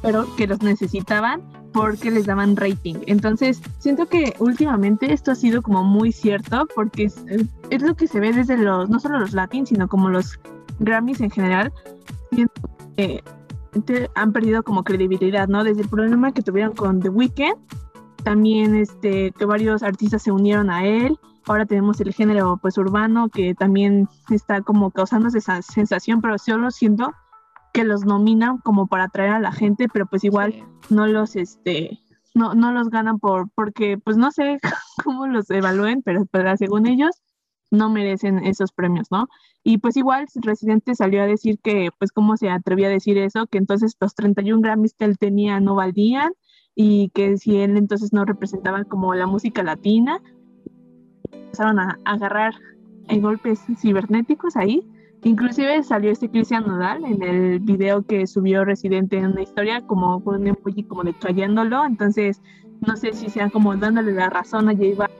pero 0.00 0.34
que 0.36 0.46
los 0.46 0.62
necesitaban 0.62 1.42
porque 1.72 2.10
les 2.10 2.24
daban 2.24 2.56
rating. 2.56 2.96
Entonces, 3.06 3.60
siento 3.78 4.06
que 4.06 4.34
últimamente 4.38 5.12
esto 5.12 5.32
ha 5.32 5.34
sido 5.34 5.60
como 5.60 5.84
muy 5.84 6.12
cierto, 6.12 6.66
porque 6.74 7.04
es, 7.04 7.22
es 7.68 7.82
lo 7.82 7.94
que 7.94 8.06
se 8.06 8.20
ve 8.20 8.32
desde 8.32 8.56
los, 8.56 8.88
no 8.88 8.98
solo 8.98 9.18
los 9.18 9.32
Latin, 9.32 9.66
sino 9.66 9.88
como 9.88 10.08
los 10.08 10.38
Grammys 10.82 11.20
en 11.20 11.30
general, 11.30 11.72
siento 12.30 12.52
que 12.96 13.22
han 14.14 14.32
perdido 14.32 14.62
como 14.62 14.84
credibilidad, 14.84 15.48
¿no? 15.48 15.64
Desde 15.64 15.82
el 15.82 15.88
problema 15.88 16.32
que 16.32 16.42
tuvieron 16.42 16.74
con 16.74 17.00
The 17.00 17.08
Weeknd, 17.08 17.56
también 18.22 18.74
este, 18.74 19.32
que 19.32 19.44
varios 19.44 19.82
artistas 19.82 20.22
se 20.22 20.30
unieron 20.30 20.70
a 20.70 20.84
él, 20.84 21.18
ahora 21.46 21.66
tenemos 21.66 22.00
el 22.00 22.12
género 22.12 22.58
pues 22.60 22.78
urbano 22.78 23.28
que 23.28 23.54
también 23.54 24.08
está 24.30 24.62
como 24.62 24.90
causando 24.90 25.28
esa 25.28 25.62
sensación, 25.62 26.20
pero 26.20 26.38
solo 26.38 26.70
siento 26.70 27.12
que 27.72 27.84
los 27.84 28.04
nominan 28.04 28.58
como 28.58 28.86
para 28.86 29.04
atraer 29.04 29.32
a 29.32 29.40
la 29.40 29.52
gente, 29.52 29.88
pero 29.92 30.06
pues 30.06 30.24
igual 30.24 30.52
Sí. 30.52 30.64
no 30.94 31.06
los 31.06 31.36
este 31.36 31.98
no, 32.34 32.54
no 32.54 32.72
los 32.72 32.88
ganan 32.90 33.18
por 33.18 33.50
porque 33.54 33.98
pues 33.98 34.16
no 34.16 34.30
sé 34.30 34.58
cómo 35.04 35.26
los 35.26 35.50
evalúen, 35.50 36.02
pero, 36.02 36.26
pero 36.30 36.56
según 36.56 36.86
ellos 36.86 37.22
no 37.70 37.88
merecen 37.88 38.44
esos 38.44 38.72
premios, 38.72 39.08
¿no? 39.10 39.28
Y 39.64 39.78
pues 39.78 39.96
igual 39.96 40.26
Residente 40.34 40.94
salió 40.94 41.22
a 41.22 41.26
decir 41.26 41.58
que 41.60 41.90
pues 41.98 42.10
cómo 42.10 42.36
se 42.36 42.50
atrevía 42.50 42.88
a 42.88 42.90
decir 42.90 43.16
eso, 43.18 43.46
que 43.46 43.58
entonces 43.58 43.96
los 44.00 44.14
31 44.14 44.60
Grammys 44.60 44.94
que 44.94 45.04
él 45.04 45.18
tenía 45.18 45.60
no 45.60 45.76
valían 45.76 46.32
y 46.74 47.10
que 47.10 47.36
si 47.36 47.58
él 47.58 47.76
entonces 47.76 48.12
no 48.12 48.24
representaba 48.24 48.84
como 48.84 49.14
la 49.14 49.26
música 49.26 49.62
latina, 49.62 50.20
empezaron 51.30 51.78
a, 51.78 51.98
agarrar 52.04 52.54
en 53.08 53.22
golpes 53.22 53.60
cibernéticos 53.78 54.56
ahí. 54.56 54.82
Inclusive 55.24 55.84
salió 55.84 56.10
este 56.10 56.28
Cristian 56.28 56.66
Nodal 56.66 57.04
en 57.04 57.22
el 57.22 57.60
video 57.60 58.02
que 58.02 58.26
subió 58.26 58.64
Residente 58.64 59.18
en 59.18 59.26
una 59.26 59.42
historia 59.42 59.82
como 59.82 60.24
con 60.24 60.40
un 60.40 60.48
emoji 60.48 60.82
como 60.82 61.04
de 61.04 61.14
callándolo, 61.14 61.84
entonces 61.84 62.42
no 62.80 62.96
sé 62.96 63.12
si 63.12 63.28
sea 63.28 63.48
como 63.48 63.76
dándole 63.76 64.12
la 64.12 64.28
razón 64.28 64.68
a 64.68 64.72
J 64.72 64.96
Balvin 64.96 65.16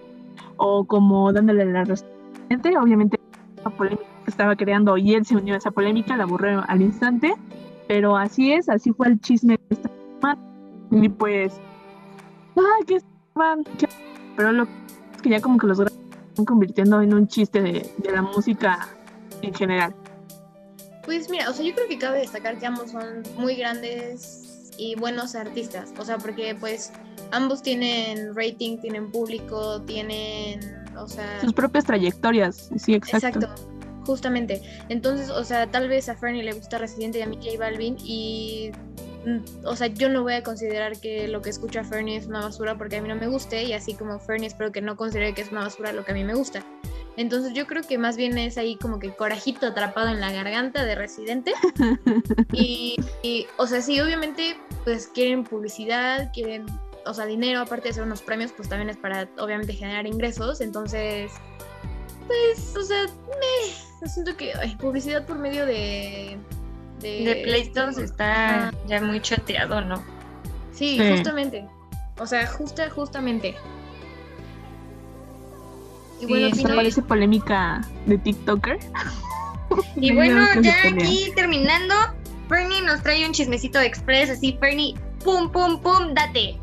o 0.56 0.84
como 0.84 1.32
dándole 1.32 1.64
la 1.66 1.84
razón 1.84 2.08
a 2.08 2.54
Residente. 2.54 2.76
obviamente 2.76 3.20
polémica 3.78 4.11
estaba 4.26 4.56
creando 4.56 4.96
y 4.96 5.14
él 5.14 5.24
se 5.26 5.36
unió 5.36 5.54
a 5.54 5.58
esa 5.58 5.70
polémica, 5.70 6.16
la 6.16 6.24
aburrió 6.24 6.64
al 6.68 6.82
instante, 6.82 7.34
pero 7.88 8.16
así 8.16 8.52
es, 8.52 8.68
así 8.68 8.92
fue 8.92 9.08
el 9.08 9.20
chisme 9.20 9.54
de 9.68 9.76
esta 9.76 9.88
semana. 10.20 10.40
y 10.90 11.08
pues 11.08 11.54
ay, 12.56 12.96
estaban, 12.96 13.64
que- 13.64 13.88
pero 14.36 14.52
lo 14.52 14.62
es 14.64 15.22
que 15.22 15.30
ya 15.30 15.40
como 15.40 15.58
que 15.58 15.66
los 15.66 15.80
están 15.80 16.44
convirtiendo 16.44 17.00
en 17.02 17.14
un 17.14 17.26
chiste 17.28 17.60
de, 17.62 17.90
de 17.98 18.12
la 18.12 18.22
música 18.22 18.88
en 19.42 19.52
general. 19.54 19.94
Pues 21.04 21.28
mira, 21.30 21.50
o 21.50 21.52
sea, 21.52 21.64
yo 21.66 21.74
creo 21.74 21.88
que 21.88 21.98
cabe 21.98 22.18
destacar 22.20 22.58
que 22.58 22.66
ambos 22.66 22.90
son 22.92 23.22
muy 23.36 23.56
grandes 23.56 24.70
y 24.78 24.94
buenos 24.94 25.34
artistas. 25.34 25.92
O 25.98 26.04
sea, 26.04 26.18
porque 26.18 26.54
pues 26.58 26.92
ambos 27.32 27.62
tienen 27.62 28.34
rating, 28.36 28.78
tienen 28.78 29.10
público, 29.10 29.82
tienen, 29.82 30.60
o 30.96 31.08
sea... 31.08 31.40
Sus 31.40 31.52
propias 31.52 31.84
trayectorias, 31.84 32.70
sí, 32.76 32.94
exacto. 32.94 33.40
Exacto, 33.40 33.54
justamente. 34.04 34.62
Entonces, 34.88 35.30
o 35.30 35.44
sea, 35.44 35.70
tal 35.70 35.88
vez 35.88 36.08
a 36.08 36.16
Fernie 36.16 36.42
le 36.42 36.52
gusta 36.52 36.78
Residente 36.78 37.18
y 37.18 37.22
a 37.22 37.26
mí 37.26 37.38
J 37.42 37.58
Balvin 37.58 37.96
y, 38.04 38.70
mm, 39.26 39.66
o 39.66 39.76
sea, 39.76 39.88
yo 39.88 40.08
no 40.08 40.22
voy 40.22 40.34
a 40.34 40.42
considerar 40.42 41.00
que 41.00 41.28
lo 41.28 41.42
que 41.42 41.50
escucha 41.50 41.84
Fernie 41.84 42.16
es 42.16 42.26
una 42.26 42.40
basura 42.40 42.76
porque 42.76 42.96
a 42.96 43.02
mí 43.02 43.08
no 43.08 43.16
me 43.16 43.26
guste 43.26 43.62
y 43.64 43.72
así 43.72 43.94
como 43.94 44.18
Fernie 44.18 44.48
espero 44.48 44.72
que 44.72 44.80
no 44.80 44.96
considere 44.96 45.34
que 45.34 45.42
es 45.42 45.52
una 45.52 45.62
basura 45.62 45.92
lo 45.92 46.04
que 46.04 46.12
a 46.12 46.14
mí 46.14 46.24
me 46.24 46.34
gusta. 46.34 46.64
Entonces 47.16 47.52
yo 47.52 47.66
creo 47.66 47.82
que 47.82 47.98
más 47.98 48.16
bien 48.16 48.38
es 48.38 48.56
ahí 48.56 48.76
como 48.76 48.98
que 48.98 49.10
corajito 49.10 49.66
atrapado 49.66 50.08
en 50.08 50.20
la 50.20 50.32
garganta 50.32 50.84
de 50.84 50.94
Residente. 50.94 51.52
Y, 52.54 52.96
y, 53.22 53.46
o 53.56 53.66
sea, 53.66 53.80
sí, 53.80 53.98
obviamente, 53.98 54.56
pues 54.84 55.06
quieren 55.06 55.42
publicidad, 55.42 56.30
quieren, 56.34 56.66
o 57.06 57.14
sea, 57.14 57.24
dinero, 57.24 57.60
aparte 57.60 57.84
de 57.84 57.90
hacer 57.90 58.02
unos 58.02 58.20
premios, 58.20 58.52
pues 58.52 58.68
también 58.68 58.90
es 58.90 58.98
para, 58.98 59.26
obviamente, 59.38 59.72
generar 59.72 60.06
ingresos. 60.06 60.60
Entonces, 60.60 61.32
pues, 62.26 62.74
o 62.76 62.82
sea, 62.82 63.06
me 64.02 64.08
siento 64.08 64.36
que 64.36 64.52
ay, 64.54 64.76
publicidad 64.76 65.26
por 65.26 65.38
medio 65.38 65.66
de... 65.66 66.38
De 67.00 67.40
Play 67.42 67.62
Store 67.62 67.90
está 68.00 68.68
Ajá. 68.68 68.74
ya 68.86 69.00
muy 69.00 69.20
choteado, 69.20 69.80
¿no? 69.80 69.96
Sí, 70.72 70.98
Sí. 70.98 71.10
justamente. 71.16 71.66
O 72.18 72.26
sea, 72.26 72.46
justa, 72.46 72.88
justamente. 72.90 73.56
Y 76.20 76.20
Sí, 76.20 76.26
bueno. 76.26 76.46
Esta 76.46 76.56
Pino, 76.62 76.76
parece 76.76 77.02
polémica 77.02 77.80
de 78.06 78.18
TikToker. 78.18 78.78
Y 79.96 80.12
bueno, 80.14 80.46
ya 80.60 80.76
aquí 80.86 81.32
terminando, 81.34 81.94
Fernie 82.48 82.82
nos 82.82 83.02
trae 83.02 83.26
un 83.26 83.32
chismecito 83.32 83.80
express, 83.80 84.30
así 84.30 84.56
Fernie, 84.60 84.94
pum, 85.24 85.50
pum, 85.50 85.80
pum, 85.80 86.14
date. 86.14 86.56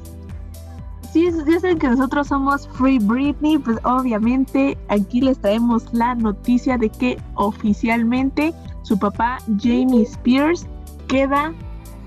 Ya 1.14 1.60
saben 1.60 1.80
que 1.80 1.88
nosotros 1.88 2.28
somos 2.28 2.68
Free 2.74 3.00
Britney, 3.00 3.58
pues 3.58 3.78
obviamente 3.84 4.78
aquí 4.90 5.22
les 5.22 5.40
traemos 5.40 5.92
la 5.92 6.14
noticia 6.14 6.78
de 6.78 6.90
que 6.90 7.18
oficialmente 7.34 8.54
su 8.84 8.98
papá 8.98 9.40
Jamie 9.60 10.04
Spears 10.04 10.68
queda 11.08 11.52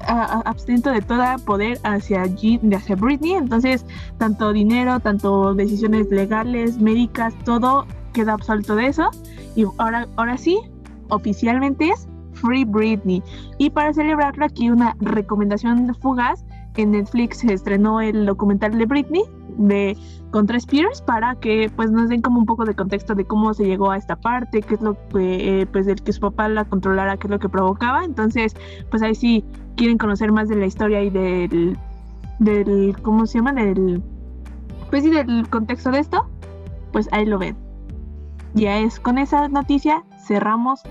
ah, 0.06 0.42
abstento 0.44 0.90
de 0.90 1.02
todo 1.02 1.24
poder 1.44 1.80
hacia, 1.82 2.22
hacia 2.22 2.96
Britney, 2.96 3.32
entonces 3.32 3.84
tanto 4.18 4.52
dinero, 4.52 5.00
tanto 5.00 5.52
decisiones 5.54 6.08
legales, 6.10 6.78
médicas, 6.78 7.34
todo 7.44 7.86
queda 8.12 8.34
absuelto 8.34 8.76
de 8.76 8.86
eso 8.86 9.10
y 9.56 9.64
ahora, 9.78 10.06
ahora 10.16 10.38
sí, 10.38 10.60
oficialmente 11.08 11.88
es 11.88 12.06
Free 12.34 12.64
Britney. 12.64 13.22
Y 13.58 13.70
para 13.70 13.92
celebrarlo 13.92 14.44
aquí 14.44 14.70
una 14.70 14.96
recomendación 15.00 15.94
fugaz 16.00 16.44
en 16.76 16.92
Netflix 16.92 17.38
se 17.38 17.52
estrenó 17.52 18.00
el 18.00 18.26
documental 18.26 18.76
de 18.78 18.86
Britney 18.86 19.22
de 19.58 19.96
contra 20.30 20.56
Spears 20.56 21.02
para 21.02 21.34
que 21.36 21.70
pues 21.76 21.90
nos 21.90 22.08
den 22.08 22.22
como 22.22 22.38
un 22.38 22.46
poco 22.46 22.64
de 22.64 22.74
contexto 22.74 23.14
de 23.14 23.24
cómo 23.24 23.52
se 23.52 23.64
llegó 23.64 23.90
a 23.90 23.96
esta 23.98 24.16
parte, 24.16 24.62
qué 24.62 24.74
es 24.74 24.80
lo 24.80 24.96
que 25.08 25.60
eh, 25.60 25.66
pues 25.66 25.86
el 25.86 26.02
que 26.02 26.12
su 26.12 26.20
papá 26.20 26.48
la 26.48 26.64
controlara, 26.64 27.16
qué 27.18 27.26
es 27.26 27.30
lo 27.30 27.38
que 27.38 27.48
provocaba. 27.48 28.04
Entonces, 28.04 28.56
pues 28.90 29.02
ahí 29.02 29.14
sí 29.14 29.44
quieren 29.76 29.98
conocer 29.98 30.32
más 30.32 30.48
de 30.48 30.56
la 30.56 30.66
historia 30.66 31.02
y 31.02 31.10
del 31.10 31.78
del 32.38 32.96
¿cómo 33.02 33.26
se 33.26 33.38
llama? 33.38 33.52
del 33.52 34.02
pues 34.90 35.04
sí 35.04 35.10
del 35.10 35.48
contexto 35.48 35.90
de 35.90 36.00
esto, 36.00 36.26
pues 36.92 37.08
ahí 37.12 37.26
lo 37.26 37.38
ven. 37.38 37.56
Ya 38.54 38.78
es 38.78 39.00
con 39.00 39.18
esa 39.18 39.48
noticia 39.48 40.04
cerramos 40.18 40.82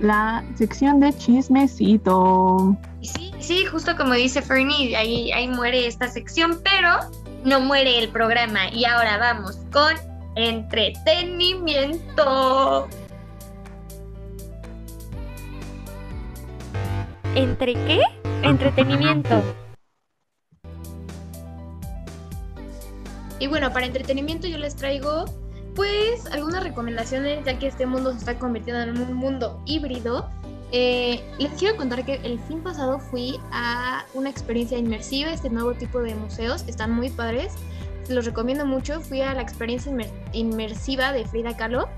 la 0.00 0.44
sección 0.54 1.00
de 1.00 1.12
chismecito. 1.16 2.76
Sí, 3.02 3.32
sí, 3.38 3.64
justo 3.66 3.96
como 3.96 4.14
dice 4.14 4.42
Fernie, 4.42 4.96
ahí, 4.96 5.30
ahí 5.32 5.48
muere 5.48 5.86
esta 5.86 6.08
sección, 6.08 6.60
pero 6.62 6.98
no 7.44 7.60
muere 7.60 7.98
el 7.98 8.08
programa. 8.08 8.70
Y 8.72 8.84
ahora 8.84 9.18
vamos 9.18 9.58
con 9.72 9.94
entretenimiento. 10.34 12.88
¿Entre 17.34 17.74
qué? 17.74 18.00
Entretenimiento. 18.42 19.42
Y 23.38 23.46
bueno, 23.46 23.70
para 23.72 23.86
entretenimiento 23.86 24.46
yo 24.46 24.56
les 24.56 24.74
traigo 24.74 25.26
pues 25.76 26.26
algunas 26.32 26.64
recomendaciones 26.64 27.44
ya 27.44 27.58
que 27.58 27.68
este 27.68 27.86
mundo 27.86 28.12
se 28.12 28.18
está 28.18 28.38
convirtiendo 28.38 28.82
en 28.82 28.98
un 28.98 29.14
mundo 29.14 29.60
híbrido. 29.66 30.28
Eh, 30.72 31.22
les 31.38 31.52
quiero 31.52 31.76
contar 31.76 32.04
que 32.04 32.14
el 32.24 32.40
fin 32.40 32.60
pasado 32.60 32.98
fui 32.98 33.38
a 33.52 34.04
una 34.14 34.28
experiencia 34.30 34.76
inmersiva, 34.76 35.30
este 35.30 35.50
nuevo 35.50 35.74
tipo 35.74 36.00
de 36.00 36.14
museos, 36.16 36.64
están 36.66 36.90
muy 36.90 37.10
padres, 37.10 37.52
los 38.08 38.24
recomiendo 38.24 38.66
mucho. 38.66 39.00
Fui 39.00 39.20
a 39.20 39.32
la 39.34 39.42
experiencia 39.42 39.92
inmer- 39.92 40.10
inmersiva 40.32 41.12
de 41.12 41.24
Frida 41.26 41.56
Kahlo, 41.56 41.88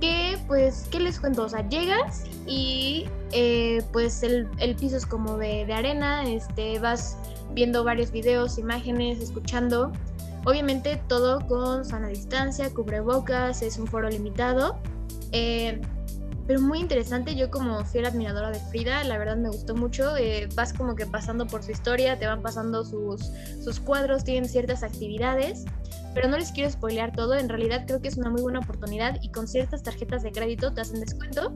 que 0.00 0.36
pues, 0.46 0.86
¿qué 0.90 1.00
les 1.00 1.18
cuento? 1.18 1.44
O 1.44 1.48
sea, 1.48 1.66
llegas 1.68 2.24
y 2.46 3.06
eh, 3.32 3.82
pues 3.92 4.22
el, 4.22 4.48
el 4.58 4.74
piso 4.74 4.96
es 4.98 5.06
como 5.06 5.38
de, 5.38 5.64
de 5.64 5.72
arena, 5.72 6.28
este, 6.28 6.78
vas 6.80 7.16
viendo 7.52 7.84
varios 7.84 8.10
videos, 8.10 8.58
imágenes, 8.58 9.20
escuchando. 9.20 9.92
Obviamente 10.44 11.02
todo 11.08 11.46
con 11.46 11.84
sana 11.84 12.08
distancia, 12.08 12.72
cubrebocas, 12.72 13.62
es 13.62 13.78
un 13.78 13.86
foro 13.86 14.08
limitado. 14.08 14.78
eh, 15.32 15.80
pero 16.46 16.60
muy 16.60 16.78
interesante, 16.78 17.34
yo 17.34 17.50
como 17.50 17.82
fiel 17.86 18.04
admiradora 18.04 18.50
de 18.50 18.60
Frida, 18.60 19.02
la 19.04 19.16
verdad 19.16 19.36
me 19.36 19.48
gustó 19.48 19.74
mucho. 19.74 20.16
eh, 20.16 20.46
vas 20.54 20.74
como 20.74 20.94
que 20.94 21.06
pasando 21.06 21.46
por 21.46 21.62
su 21.62 21.70
historia, 21.70 22.18
te 22.18 22.26
van 22.26 22.42
pasando 22.42 22.84
sus, 22.84 23.30
sus 23.62 23.80
cuadros, 23.80 24.24
tienen 24.24 24.48
ciertas 24.48 24.82
actividades. 24.82 25.64
Pero 26.14 26.28
no 26.28 26.36
les 26.36 26.52
quiero 26.52 26.70
spoilear 26.70 27.12
todo, 27.12 27.34
en 27.34 27.48
realidad 27.48 27.84
creo 27.86 28.00
que 28.00 28.08
es 28.08 28.16
una 28.18 28.30
muy 28.30 28.42
buena 28.42 28.60
oportunidad 28.60 29.18
y 29.22 29.32
con 29.32 29.48
ciertas 29.48 29.82
tarjetas 29.82 30.22
de 30.22 30.30
crédito 30.30 30.72
te 30.72 30.82
hacen 30.82 31.00
descuento. 31.00 31.52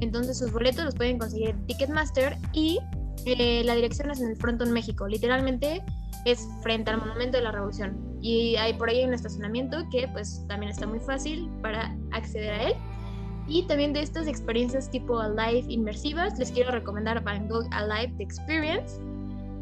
Entonces 0.00 0.38
sus 0.38 0.52
boletos 0.52 0.84
los 0.84 0.94
pueden 0.94 1.18
conseguir 1.18 1.48
en 1.50 1.66
Ticketmaster 1.66 2.36
y 2.52 2.78
eh, 3.24 3.64
la 3.64 3.74
dirección 3.74 4.10
es 4.10 4.20
en 4.20 4.28
el 4.28 4.36
Fronton 4.36 4.70
México. 4.70 5.08
Literalmente 5.08 5.82
es 6.24 6.46
frente 6.62 6.90
al 6.90 6.98
Monumento 6.98 7.38
de 7.38 7.42
la 7.42 7.52
Revolución. 7.52 8.05
Y 8.26 8.56
hay 8.56 8.72
por 8.72 8.88
ahí 8.88 9.04
un 9.04 9.14
estacionamiento 9.14 9.88
que 9.88 10.08
pues 10.08 10.44
también 10.48 10.72
está 10.72 10.84
muy 10.84 10.98
fácil 10.98 11.48
para 11.62 11.96
acceder 12.10 12.50
a 12.50 12.62
él. 12.70 12.74
Y 13.46 13.62
también 13.68 13.92
de 13.92 14.00
estas 14.00 14.26
experiencias 14.26 14.90
tipo 14.90 15.20
Alive 15.20 15.72
inmersivas, 15.72 16.36
les 16.36 16.50
quiero 16.50 16.72
recomendar 16.72 17.22
Van 17.22 17.46
Gogh 17.46 17.68
Alive 17.70 18.12
The 18.16 18.24
Experience, 18.24 19.00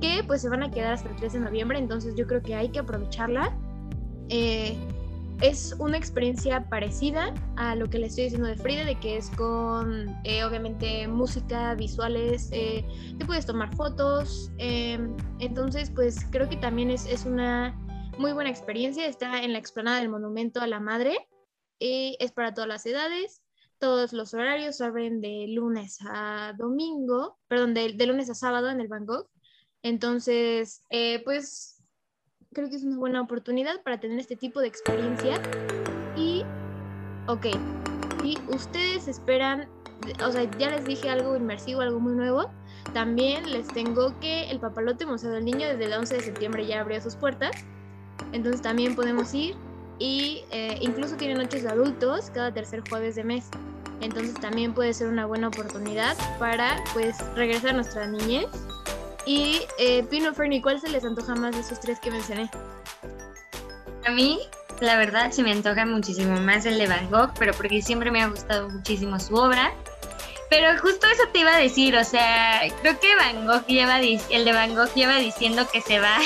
que 0.00 0.24
pues 0.26 0.40
se 0.40 0.48
van 0.48 0.62
a 0.62 0.70
quedar 0.70 0.94
hasta 0.94 1.10
el 1.10 1.16
3 1.16 1.34
de 1.34 1.40
noviembre, 1.40 1.78
entonces 1.78 2.14
yo 2.16 2.26
creo 2.26 2.42
que 2.42 2.54
hay 2.54 2.70
que 2.70 2.78
aprovecharla. 2.78 3.54
Eh, 4.30 4.74
es 5.42 5.76
una 5.78 5.98
experiencia 5.98 6.66
parecida 6.70 7.34
a 7.56 7.74
lo 7.74 7.90
que 7.90 7.98
le 7.98 8.06
estoy 8.06 8.24
diciendo 8.24 8.48
de 8.48 8.56
Frida, 8.56 8.84
de 8.84 8.94
que 8.94 9.18
es 9.18 9.28
con 9.30 10.08
eh, 10.24 10.42
obviamente 10.42 11.06
música, 11.06 11.74
visuales, 11.74 12.48
eh, 12.52 12.82
te 13.18 13.26
puedes 13.26 13.44
tomar 13.44 13.74
fotos, 13.76 14.50
eh, 14.56 14.98
entonces 15.40 15.90
pues 15.90 16.24
creo 16.30 16.48
que 16.48 16.56
también 16.56 16.90
es, 16.90 17.04
es 17.06 17.26
una 17.26 17.78
muy 18.18 18.32
buena 18.32 18.50
experiencia, 18.50 19.06
está 19.06 19.42
en 19.42 19.52
la 19.52 19.58
explanada 19.58 19.98
del 19.98 20.08
Monumento 20.08 20.60
a 20.60 20.66
la 20.66 20.80
Madre, 20.80 21.16
y 21.78 22.16
es 22.20 22.32
para 22.32 22.54
todas 22.54 22.68
las 22.68 22.86
edades, 22.86 23.42
todos 23.78 24.12
los 24.12 24.34
horarios 24.34 24.80
abren 24.80 25.20
de 25.20 25.46
lunes 25.48 25.98
a 26.06 26.54
domingo, 26.56 27.38
perdón, 27.48 27.74
de, 27.74 27.92
de 27.92 28.06
lunes 28.06 28.30
a 28.30 28.34
sábado 28.34 28.70
en 28.70 28.80
el 28.80 28.88
Gogh, 28.88 29.28
entonces 29.82 30.82
eh, 30.90 31.22
pues 31.24 31.82
creo 32.54 32.70
que 32.70 32.76
es 32.76 32.84
una 32.84 32.96
buena 32.96 33.20
oportunidad 33.20 33.82
para 33.82 34.00
tener 34.00 34.18
este 34.18 34.36
tipo 34.36 34.60
de 34.60 34.68
experiencia. 34.68 35.42
Y 36.16 36.42
ok, 37.26 37.46
si 38.22 38.38
ustedes 38.48 39.08
esperan, 39.08 39.68
o 40.24 40.30
sea, 40.30 40.50
ya 40.58 40.70
les 40.70 40.84
dije 40.84 41.10
algo 41.10 41.36
inmersivo, 41.36 41.82
algo 41.82 42.00
muy 42.00 42.14
nuevo, 42.14 42.50
también 42.94 43.50
les 43.50 43.66
tengo 43.68 44.18
que 44.20 44.50
el 44.50 44.60
Papalote 44.60 45.04
Museo 45.04 45.32
del 45.32 45.44
Niño 45.44 45.66
desde 45.66 45.84
el 45.84 45.92
11 45.92 46.14
de 46.14 46.20
septiembre 46.22 46.66
ya 46.66 46.80
abrió 46.80 47.00
sus 47.00 47.16
puertas, 47.16 47.66
entonces 48.32 48.62
también 48.62 48.94
podemos 48.94 49.32
ir 49.34 49.56
y 49.98 50.44
eh, 50.50 50.78
incluso 50.80 51.16
tiene 51.16 51.34
noches 51.34 51.62
de 51.62 51.68
adultos 51.68 52.30
cada 52.34 52.52
tercer 52.52 52.82
jueves 52.88 53.14
de 53.14 53.24
mes. 53.24 53.46
Entonces 54.00 54.34
también 54.34 54.74
puede 54.74 54.92
ser 54.92 55.08
una 55.08 55.26
buena 55.26 55.48
oportunidad 55.48 56.16
para 56.38 56.82
pues 56.92 57.16
regresar 57.34 57.70
a 57.70 57.72
nuestra 57.74 58.06
niñez. 58.06 58.46
Y 59.24 59.62
eh, 59.78 60.02
Pino 60.10 60.34
Fernie, 60.34 60.60
¿cuál 60.60 60.80
se 60.80 60.88
les 60.88 61.04
antoja 61.04 61.34
más 61.34 61.54
de 61.54 61.60
esos 61.60 61.80
tres 61.80 61.98
que 62.00 62.10
mencioné? 62.10 62.50
A 64.06 64.10
mí, 64.10 64.40
la 64.80 64.96
verdad, 64.96 65.30
se 65.30 65.42
me 65.42 65.52
antoja 65.52 65.86
muchísimo 65.86 66.38
más 66.40 66.66
el 66.66 66.78
de 66.78 66.86
Van 66.88 67.08
Gogh, 67.10 67.30
pero 67.38 67.54
porque 67.54 67.80
siempre 67.80 68.10
me 68.10 68.20
ha 68.22 68.28
gustado 68.28 68.68
muchísimo 68.68 69.18
su 69.18 69.34
obra. 69.34 69.72
Pero 70.50 70.78
justo 70.78 71.06
eso 71.06 71.22
te 71.32 71.38
iba 71.38 71.54
a 71.54 71.58
decir, 71.58 71.96
o 71.96 72.04
sea, 72.04 72.60
creo 72.82 73.00
que 73.00 73.16
Van 73.16 73.46
Gogh 73.46 73.66
lleva, 73.66 74.00
el 74.00 74.44
de 74.44 74.52
Van 74.52 74.74
Gogh 74.74 74.92
lleva 74.94 75.16
diciendo 75.16 75.66
que 75.72 75.80
se 75.80 76.00
va 76.00 76.18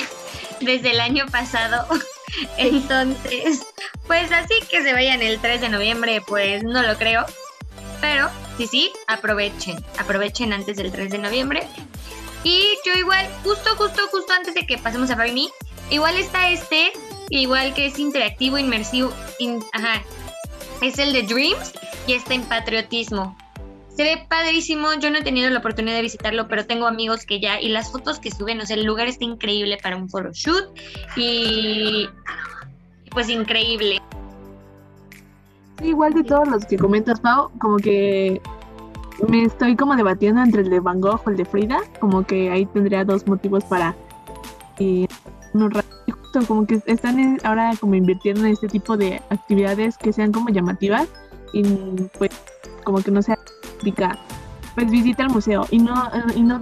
desde 0.61 0.91
el 0.91 0.99
año 0.99 1.25
pasado. 1.27 1.85
Entonces, 2.57 3.65
pues 4.07 4.31
así 4.31 4.55
que 4.69 4.83
se 4.83 4.93
vayan 4.93 5.21
el 5.21 5.39
3 5.39 5.61
de 5.61 5.69
noviembre, 5.69 6.21
pues 6.25 6.63
no 6.63 6.81
lo 6.83 6.97
creo. 6.97 7.25
Pero 8.01 8.29
sí, 8.57 8.67
sí, 8.67 8.91
aprovechen, 9.07 9.83
aprovechen 9.97 10.53
antes 10.53 10.77
del 10.77 10.91
3 10.91 11.09
de 11.11 11.17
noviembre. 11.17 11.67
Y 12.43 12.63
yo 12.85 12.93
igual, 12.93 13.27
justo, 13.43 13.75
justo, 13.75 14.07
justo 14.11 14.31
antes 14.33 14.53
de 14.53 14.65
que 14.65 14.77
pasemos 14.77 15.09
a 15.11 15.15
Bernie, 15.15 15.49
igual 15.89 16.15
está 16.15 16.49
este, 16.49 16.93
igual 17.29 17.73
que 17.73 17.87
es 17.87 17.99
interactivo, 17.99 18.57
inmersivo, 18.57 19.11
in- 19.39 19.63
ajá, 19.73 20.01
es 20.81 20.97
el 20.99 21.11
de 21.11 21.23
Dreams 21.23 21.73
y 22.07 22.13
está 22.13 22.33
en 22.35 22.43
patriotismo. 22.43 23.37
Se 23.99 24.05
ve 24.05 24.25
padrísimo, 24.29 24.87
yo 25.01 25.11
no 25.11 25.17
he 25.17 25.23
tenido 25.23 25.49
la 25.49 25.59
oportunidad 25.59 25.97
de 25.97 26.03
visitarlo, 26.03 26.47
pero 26.47 26.65
tengo 26.65 26.87
amigos 26.87 27.25
que 27.25 27.41
ya, 27.41 27.59
y 27.59 27.67
las 27.67 27.91
fotos 27.91 28.17
que 28.17 28.31
suben, 28.31 28.61
o 28.61 28.65
sea, 28.65 28.77
el 28.77 28.85
lugar 28.85 29.09
está 29.09 29.25
increíble 29.25 29.77
para 29.83 29.97
un 29.97 30.07
photoshoot 30.07 30.69
y 31.17 32.07
pues 33.11 33.27
increíble. 33.27 33.99
Igual 35.83 36.13
de 36.13 36.23
todos 36.23 36.47
los 36.47 36.63
que 36.63 36.77
comentas, 36.77 37.19
Pau, 37.19 37.51
como 37.59 37.75
que 37.75 38.41
me 39.27 39.43
estoy 39.43 39.75
como 39.75 39.97
debatiendo 39.97 40.43
entre 40.43 40.61
el 40.61 40.69
de 40.69 40.79
Van 40.79 41.01
Gogh 41.01 41.19
o 41.25 41.29
el 41.31 41.35
de 41.35 41.43
Frida, 41.43 41.81
como 41.99 42.25
que 42.25 42.49
ahí 42.51 42.65
tendría 42.67 43.03
dos 43.03 43.27
motivos 43.27 43.65
para 43.65 43.97
eh, 44.79 45.07
unos 45.53 45.73
justo 46.09 46.47
como 46.47 46.65
que 46.65 46.81
están 46.85 47.37
ahora 47.43 47.73
como 47.77 47.95
invirtiendo 47.95 48.45
en 48.45 48.53
este 48.53 48.69
tipo 48.69 48.95
de 48.95 49.21
actividades 49.29 49.97
que 49.97 50.13
sean 50.13 50.31
como 50.31 50.47
llamativas 50.51 51.09
y 51.51 51.63
pues 52.17 52.31
como 52.85 53.01
que 53.01 53.11
no 53.11 53.21
sea 53.21 53.37
pues 54.75 54.89
visita 54.89 55.23
el 55.23 55.29
museo 55.29 55.65
y 55.69 55.79
no 55.79 56.09
eh, 56.13 56.23
y 56.35 56.41
no 56.41 56.59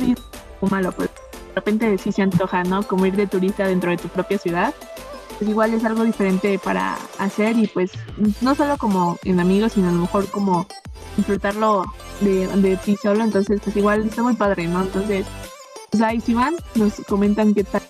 como 0.60 0.72
malo, 0.72 0.92
pues 0.92 1.10
de 1.10 1.56
repente 1.56 1.98
sí 1.98 2.12
se 2.12 2.22
antoja, 2.22 2.64
¿no? 2.64 2.84
Como 2.84 3.06
ir 3.06 3.16
de 3.16 3.28
turista 3.28 3.68
dentro 3.68 3.92
de 3.92 3.98
tu 3.98 4.08
propia 4.08 4.38
ciudad 4.38 4.74
pues 5.38 5.50
igual 5.50 5.74
es 5.74 5.86
algo 5.86 6.04
diferente 6.04 6.60
para 6.60 6.98
hacer 7.20 7.58
y 7.58 7.68
pues 7.68 7.92
no 8.42 8.56
solo 8.56 8.78
como 8.78 9.18
en 9.24 9.40
amigos, 9.40 9.74
sino 9.74 9.90
a 9.90 9.92
lo 9.92 10.00
mejor 10.00 10.30
como 10.30 10.68
disfrutarlo 11.16 11.86
de, 12.22 12.48
de 12.48 12.78
ti 12.78 12.98
solo, 13.02 13.24
entonces 13.24 13.62
pues 13.64 13.76
igual 13.76 14.08
está 14.08 14.24
muy 14.24 14.34
padre, 14.34 14.68
¿no? 14.68 14.82
Entonces, 14.82 15.26
pues 15.92 16.02
ahí 16.02 16.22
si 16.22 16.34
van, 16.34 16.56
nos 16.76 16.96
comentan 17.08 17.54
qué 17.54 17.64
tal. 17.64 17.84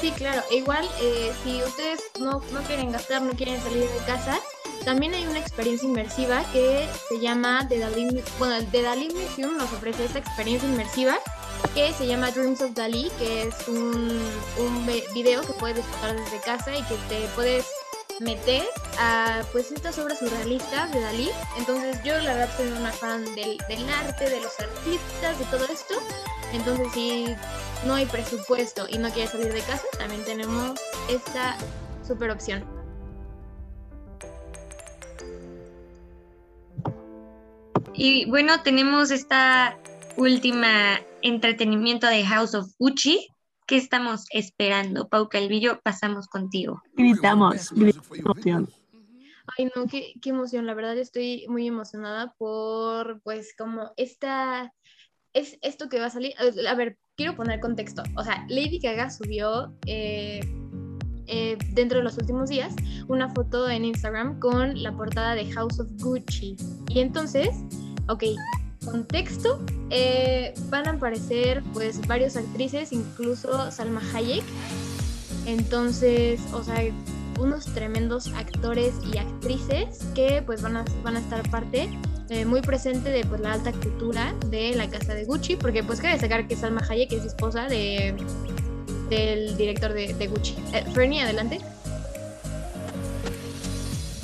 Sí, 0.00 0.12
claro. 0.12 0.42
Igual, 0.52 0.86
eh, 1.00 1.32
si 1.42 1.62
ustedes 1.62 2.00
no, 2.20 2.40
no 2.52 2.60
quieren 2.66 2.92
gastar, 2.92 3.22
no 3.22 3.32
quieren 3.32 3.60
salir 3.60 3.82
de 3.82 4.06
casa, 4.06 4.38
también 4.88 5.12
hay 5.12 5.26
una 5.26 5.38
experiencia 5.38 5.86
inmersiva 5.86 6.42
que 6.50 6.88
se 7.10 7.20
llama 7.20 7.66
The 7.68 7.78
Dali, 7.78 8.06
Mu- 8.06 8.22
bueno, 8.38 8.66
The 8.72 8.80
Dali 8.80 9.10
Museum 9.10 9.58
nos 9.58 9.70
ofrece 9.70 10.06
esta 10.06 10.18
experiencia 10.18 10.66
inmersiva 10.66 11.18
que 11.74 11.92
se 11.92 12.06
llama 12.06 12.30
Dreams 12.30 12.62
of 12.62 12.72
Dali, 12.72 13.10
que 13.18 13.42
es 13.42 13.68
un, 13.68 14.18
un 14.58 14.86
video 15.12 15.42
que 15.42 15.52
puedes 15.52 15.76
disfrutar 15.76 16.16
desde 16.16 16.40
casa 16.40 16.74
y 16.74 16.82
que 16.84 16.94
te 17.10 17.26
puedes 17.34 17.66
meter 18.20 18.64
a 18.98 19.42
pues 19.52 19.70
estas 19.72 19.98
obras 19.98 20.20
surrealistas 20.20 20.90
de 20.90 21.00
Dalí. 21.02 21.28
Entonces 21.58 21.98
yo 22.02 22.16
la 22.22 22.32
verdad 22.32 22.56
soy 22.56 22.68
una 22.68 22.90
fan 22.90 23.26
del, 23.34 23.58
del 23.68 23.90
arte, 23.90 24.30
de 24.30 24.40
los 24.40 24.58
artistas, 24.58 25.38
de 25.38 25.44
todo 25.50 25.64
esto. 25.66 25.96
Entonces 26.54 26.88
si 26.94 27.26
no 27.84 27.92
hay 27.92 28.06
presupuesto 28.06 28.86
y 28.88 28.96
no 28.96 29.10
quieres 29.10 29.32
salir 29.32 29.52
de 29.52 29.60
casa, 29.60 29.84
también 29.98 30.24
tenemos 30.24 30.80
esta 31.10 31.58
super 32.06 32.30
opción. 32.30 32.77
Y 37.94 38.26
bueno, 38.26 38.62
tenemos 38.62 39.10
esta 39.10 39.76
última 40.16 41.00
entretenimiento 41.22 42.06
de 42.06 42.24
House 42.24 42.54
of 42.54 42.70
Gucci. 42.78 43.28
¿Qué 43.66 43.76
estamos 43.76 44.26
esperando? 44.30 45.08
Pau 45.08 45.28
Calvillo, 45.28 45.80
pasamos 45.82 46.26
contigo. 46.26 46.82
Gritamos, 46.94 47.70
gritamos 47.72 48.18
emoción. 48.18 48.68
Ay, 49.56 49.70
no, 49.74 49.86
qué, 49.86 50.14
qué 50.22 50.30
emoción. 50.30 50.66
La 50.66 50.74
verdad 50.74 50.96
estoy 50.98 51.46
muy 51.48 51.66
emocionada 51.66 52.34
por, 52.38 53.20
pues, 53.22 53.54
como 53.56 53.92
esta, 53.96 54.72
es 55.32 55.58
esto 55.62 55.88
que 55.88 56.00
va 56.00 56.06
a 56.06 56.10
salir. 56.10 56.34
A 56.68 56.74
ver, 56.74 56.98
quiero 57.16 57.36
poner 57.36 57.60
contexto. 57.60 58.02
O 58.16 58.24
sea, 58.24 58.46
Lady 58.48 58.78
Gaga 58.78 59.10
subió 59.10 59.74
eh, 59.86 60.40
eh, 61.28 61.56
dentro 61.72 61.98
de 61.98 62.04
los 62.04 62.16
últimos 62.18 62.48
días 62.48 62.74
una 63.08 63.28
foto 63.30 63.68
en 63.68 63.84
Instagram 63.84 64.38
con 64.40 64.82
la 64.82 64.92
portada 64.92 65.34
de 65.34 65.50
House 65.52 65.78
of 65.80 65.88
Gucci. 65.98 66.56
Y 66.88 67.00
entonces, 67.00 67.50
ok, 68.08 68.24
contexto, 68.84 69.64
eh, 69.90 70.54
van 70.70 70.88
a 70.88 70.92
aparecer 70.92 71.62
pues 71.72 72.06
varias 72.06 72.36
actrices, 72.36 72.92
incluso 72.92 73.70
Salma 73.70 74.02
Hayek. 74.14 74.44
Entonces, 75.46 76.40
o 76.52 76.62
sea, 76.62 76.82
unos 77.38 77.66
tremendos 77.66 78.28
actores 78.34 78.94
y 79.12 79.18
actrices 79.18 80.00
que 80.14 80.42
pues 80.44 80.60
van 80.62 80.76
a, 80.76 80.84
van 81.02 81.16
a 81.16 81.20
estar 81.20 81.48
parte 81.50 81.88
eh, 82.30 82.44
muy 82.44 82.60
presente 82.60 83.10
de 83.10 83.24
pues 83.24 83.40
la 83.40 83.54
alta 83.54 83.72
cultura 83.72 84.34
de 84.46 84.74
la 84.74 84.88
casa 84.90 85.14
de 85.14 85.24
Gucci, 85.24 85.56
porque 85.56 85.82
pues 85.82 86.00
cabe 86.00 86.12
destacar 86.12 86.46
que 86.46 86.56
Salma 86.56 86.82
Hayek 86.86 87.12
es 87.12 87.24
esposa 87.24 87.66
de 87.66 88.14
del 89.08 89.56
director 89.56 89.92
de, 89.92 90.14
de 90.14 90.26
Gucci. 90.26 90.54
Eh, 90.72 90.84
Fernie, 90.92 91.22
adelante. 91.22 91.60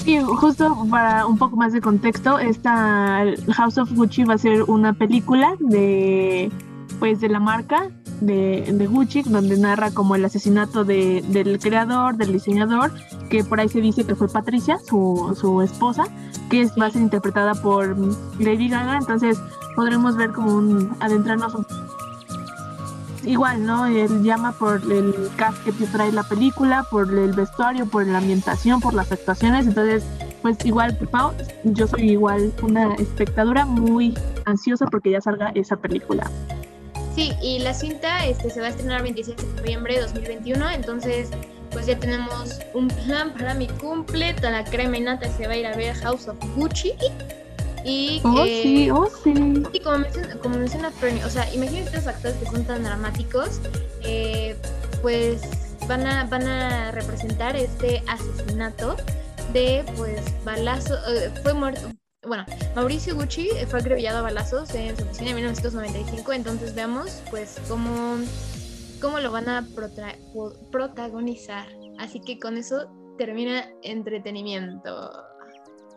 Sí, 0.05 0.19
justo 0.21 0.87
para 0.91 1.27
un 1.27 1.39
poco 1.39 1.57
más 1.57 1.73
de 1.73 1.81
contexto, 1.81 2.39
esta 2.39 3.25
House 3.55 3.79
of 3.79 3.91
Gucci 3.93 4.25
va 4.25 4.35
a 4.35 4.39
ser 4.39 4.65
una 4.65 4.93
película 4.93 5.55
de 5.61 6.51
pues 6.99 7.21
de 7.21 7.29
la 7.31 7.41
marca 7.41 7.91
de, 8.21 8.71
de 8.73 8.87
Gucci, 8.87 9.23
donde 9.23 9.57
narra 9.57 9.91
como 9.91 10.15
el 10.15 10.25
asesinato 10.25 10.85
de, 10.85 11.25
del 11.29 11.59
creador, 11.59 12.17
del 12.17 12.33
diseñador, 12.33 12.93
que 13.31 13.45
por 13.45 13.61
ahí 13.61 13.69
se 13.69 13.81
dice 13.81 14.05
que 14.05 14.15
fue 14.15 14.29
Patricia, 14.29 14.79
su, 14.79 15.37
su 15.41 15.63
esposa, 15.63 16.05
que 16.51 16.63
es, 16.63 16.73
va 16.81 16.87
a 16.87 16.91
ser 16.91 17.03
interpretada 17.03 17.55
por 17.55 17.97
Lady 18.39 18.69
Gaga, 18.69 18.99
entonces 18.99 19.39
podremos 19.75 20.17
ver 20.17 20.33
como 20.33 20.55
un 20.55 20.97
adentrarnos 21.01 21.55
un 21.55 21.64
igual, 23.27 23.65
¿no? 23.65 23.87
Él 23.87 24.23
llama 24.23 24.53
por 24.53 24.81
el 24.91 25.31
cast 25.37 25.63
que 25.65 25.73
te 25.73 25.87
trae 25.87 26.13
la 26.13 26.23
película, 26.23 26.85
por 26.91 27.09
el 27.09 27.33
vestuario, 27.33 27.87
por 27.87 28.07
la 28.07 28.19
ambientación, 28.19 28.81
por 28.81 28.95
las 28.95 29.11
actuaciones. 29.13 29.67
Entonces, 29.67 30.05
pues 30.43 30.57
igual, 30.65 30.97
Pau, 31.11 31.33
yo 31.65 31.87
soy 31.87 32.11
igual 32.11 32.53
una 32.63 32.95
espectadora 32.95 33.65
muy 33.65 34.17
ansiosa 34.45 34.87
porque 34.87 35.11
ya 35.11 35.21
salga 35.21 35.51
esa 35.55 35.77
película. 35.77 36.31
Sí, 37.15 37.33
y 37.41 37.61
la 37.61 37.73
cinta 37.73 38.27
este, 38.27 38.51
se 38.51 38.61
va 38.61 38.67
a 38.67 38.71
estrenar 38.71 38.99
el 38.99 39.05
26 39.05 39.37
de 39.37 39.61
noviembre 39.61 39.95
de 39.95 40.01
2021, 40.01 40.71
entonces 40.71 41.31
pues 41.71 41.87
ya 41.87 41.99
tenemos 41.99 42.61
un 42.73 42.89
plan 42.89 43.33
para 43.33 43.55
mi 43.55 43.69
cumple, 43.69 44.35
toda 44.35 44.51
la 44.51 44.65
crema 44.65 44.97
y 44.97 45.01
nata 45.01 45.29
se 45.29 45.47
va 45.47 45.55
a 45.55 45.57
ir 45.57 45.67
a 45.67 45.77
ver 45.77 45.95
House 45.97 46.29
of 46.29 46.37
Gucci. 46.57 46.93
Y 47.85 48.21
Oh, 48.25 48.45
eh, 48.45 48.61
sí, 48.63 48.91
oh, 48.91 49.09
sí. 49.23 49.35
Y 49.73 49.81
como 49.81 49.99
menciona, 49.99 50.37
como 50.37 50.59
menciona 50.59 50.91
Fernie, 50.91 51.25
o 51.25 51.31
sea, 51.31 51.53
imagínate 51.53 51.97
estos 51.97 52.07
actores 52.07 52.37
que 52.39 52.47
son 52.47 52.65
tan 52.65 52.83
dramáticos, 52.83 53.61
eh, 54.03 54.57
pues 55.03 55.43
van 55.87 56.07
a, 56.07 56.25
van 56.25 56.47
a 56.49 56.91
representar 56.93 57.57
este 57.57 58.03
asesinato 58.07 58.97
de, 59.53 59.85
pues, 59.97 60.23
balazo, 60.45 60.95
eh, 61.09 61.31
fue 61.43 61.53
muerto, 61.53 61.91
bueno, 62.27 62.45
Mauricio 62.75 63.15
Gucci 63.15 63.51
eh, 63.51 63.67
fue 63.67 63.81
acribillado 63.81 64.19
a 64.19 64.23
balazos 64.23 64.75
en 64.75 64.97
su 64.97 65.03
oficina 65.05 65.31
en 65.31 65.37
1995, 65.37 66.33
entonces 66.33 66.75
veamos, 66.75 67.23
pues, 67.31 67.61
cómo, 67.69 68.17
cómo 69.01 69.21
lo 69.21 69.31
van 69.31 69.49
a 69.49 69.69
protagonizar. 70.71 71.67
Así 71.99 72.21
que 72.21 72.39
con 72.39 72.57
eso 72.57 72.89
termina 73.19 73.69
entretenimiento. 73.83 75.13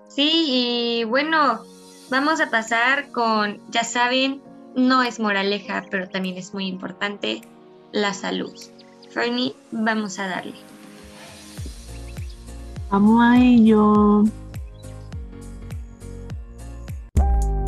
Sí, 0.10 1.00
y 1.00 1.04
bueno, 1.06 1.64
vamos 2.10 2.40
a 2.42 2.50
pasar 2.50 3.12
con, 3.12 3.60
ya 3.70 3.84
saben, 3.84 4.42
no 4.76 5.04
es 5.04 5.20
moraleja, 5.20 5.86
pero 5.90 6.08
también 6.08 6.38
es 6.38 6.54
muy 6.54 6.68
importante, 6.68 7.42
la 7.92 8.14
salud. 8.14 8.54
Fernie, 9.10 9.56
vamos 9.72 10.20
a 10.20 10.28
darle. 10.28 10.56
Amo 12.90 13.22
a 13.22 13.38
ello. 13.38 14.24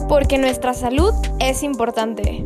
Porque 0.07 0.37
nuestra 0.37 0.73
salud 0.73 1.13
es 1.39 1.63
importante. 1.63 2.45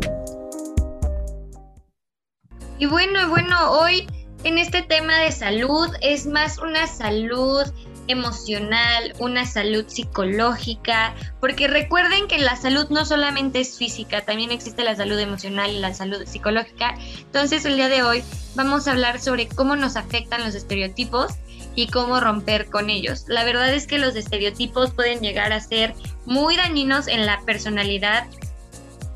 Y 2.80 2.86
bueno, 2.86 3.22
y 3.22 3.26
bueno, 3.30 3.72
hoy 3.72 4.08
en 4.44 4.58
este 4.58 4.82
tema 4.82 5.20
de 5.20 5.32
salud 5.32 5.88
es 6.02 6.26
más 6.26 6.58
una 6.58 6.88
salud 6.88 7.64
emocional, 8.08 9.14
una 9.20 9.46
salud 9.46 9.86
psicológica, 9.88 11.14
porque 11.40 11.68
recuerden 11.68 12.28
que 12.28 12.38
la 12.38 12.56
salud 12.56 12.88
no 12.90 13.06
solamente 13.06 13.60
es 13.60 13.78
física, 13.78 14.22
también 14.22 14.52
existe 14.52 14.84
la 14.84 14.96
salud 14.96 15.20
emocional 15.20 15.72
y 15.72 15.80
la 15.80 15.94
salud 15.94 16.26
psicológica. 16.26 16.96
Entonces 17.20 17.66
el 17.66 17.76
día 17.76 17.90
de 17.90 18.04
hoy 18.04 18.24
vamos 18.56 18.88
a 18.88 18.92
hablar 18.92 19.20
sobre 19.20 19.48
cómo 19.48 19.76
nos 19.76 19.96
afectan 19.96 20.44
los 20.44 20.56
estereotipos 20.56 21.34
y 21.76 21.88
cómo 21.88 22.20
romper 22.20 22.70
con 22.70 22.90
ellos. 22.90 23.26
La 23.28 23.44
verdad 23.44 23.74
es 23.74 23.88
que 23.88 23.98
los 23.98 24.16
estereotipos 24.16 24.92
pueden 24.92 25.22
llegar 25.22 25.54
a 25.54 25.60
ser 25.60 25.94
muy 26.26 26.56
dañinos 26.56 27.08
en 27.08 27.26
la 27.26 27.42
personalidad 27.42 28.28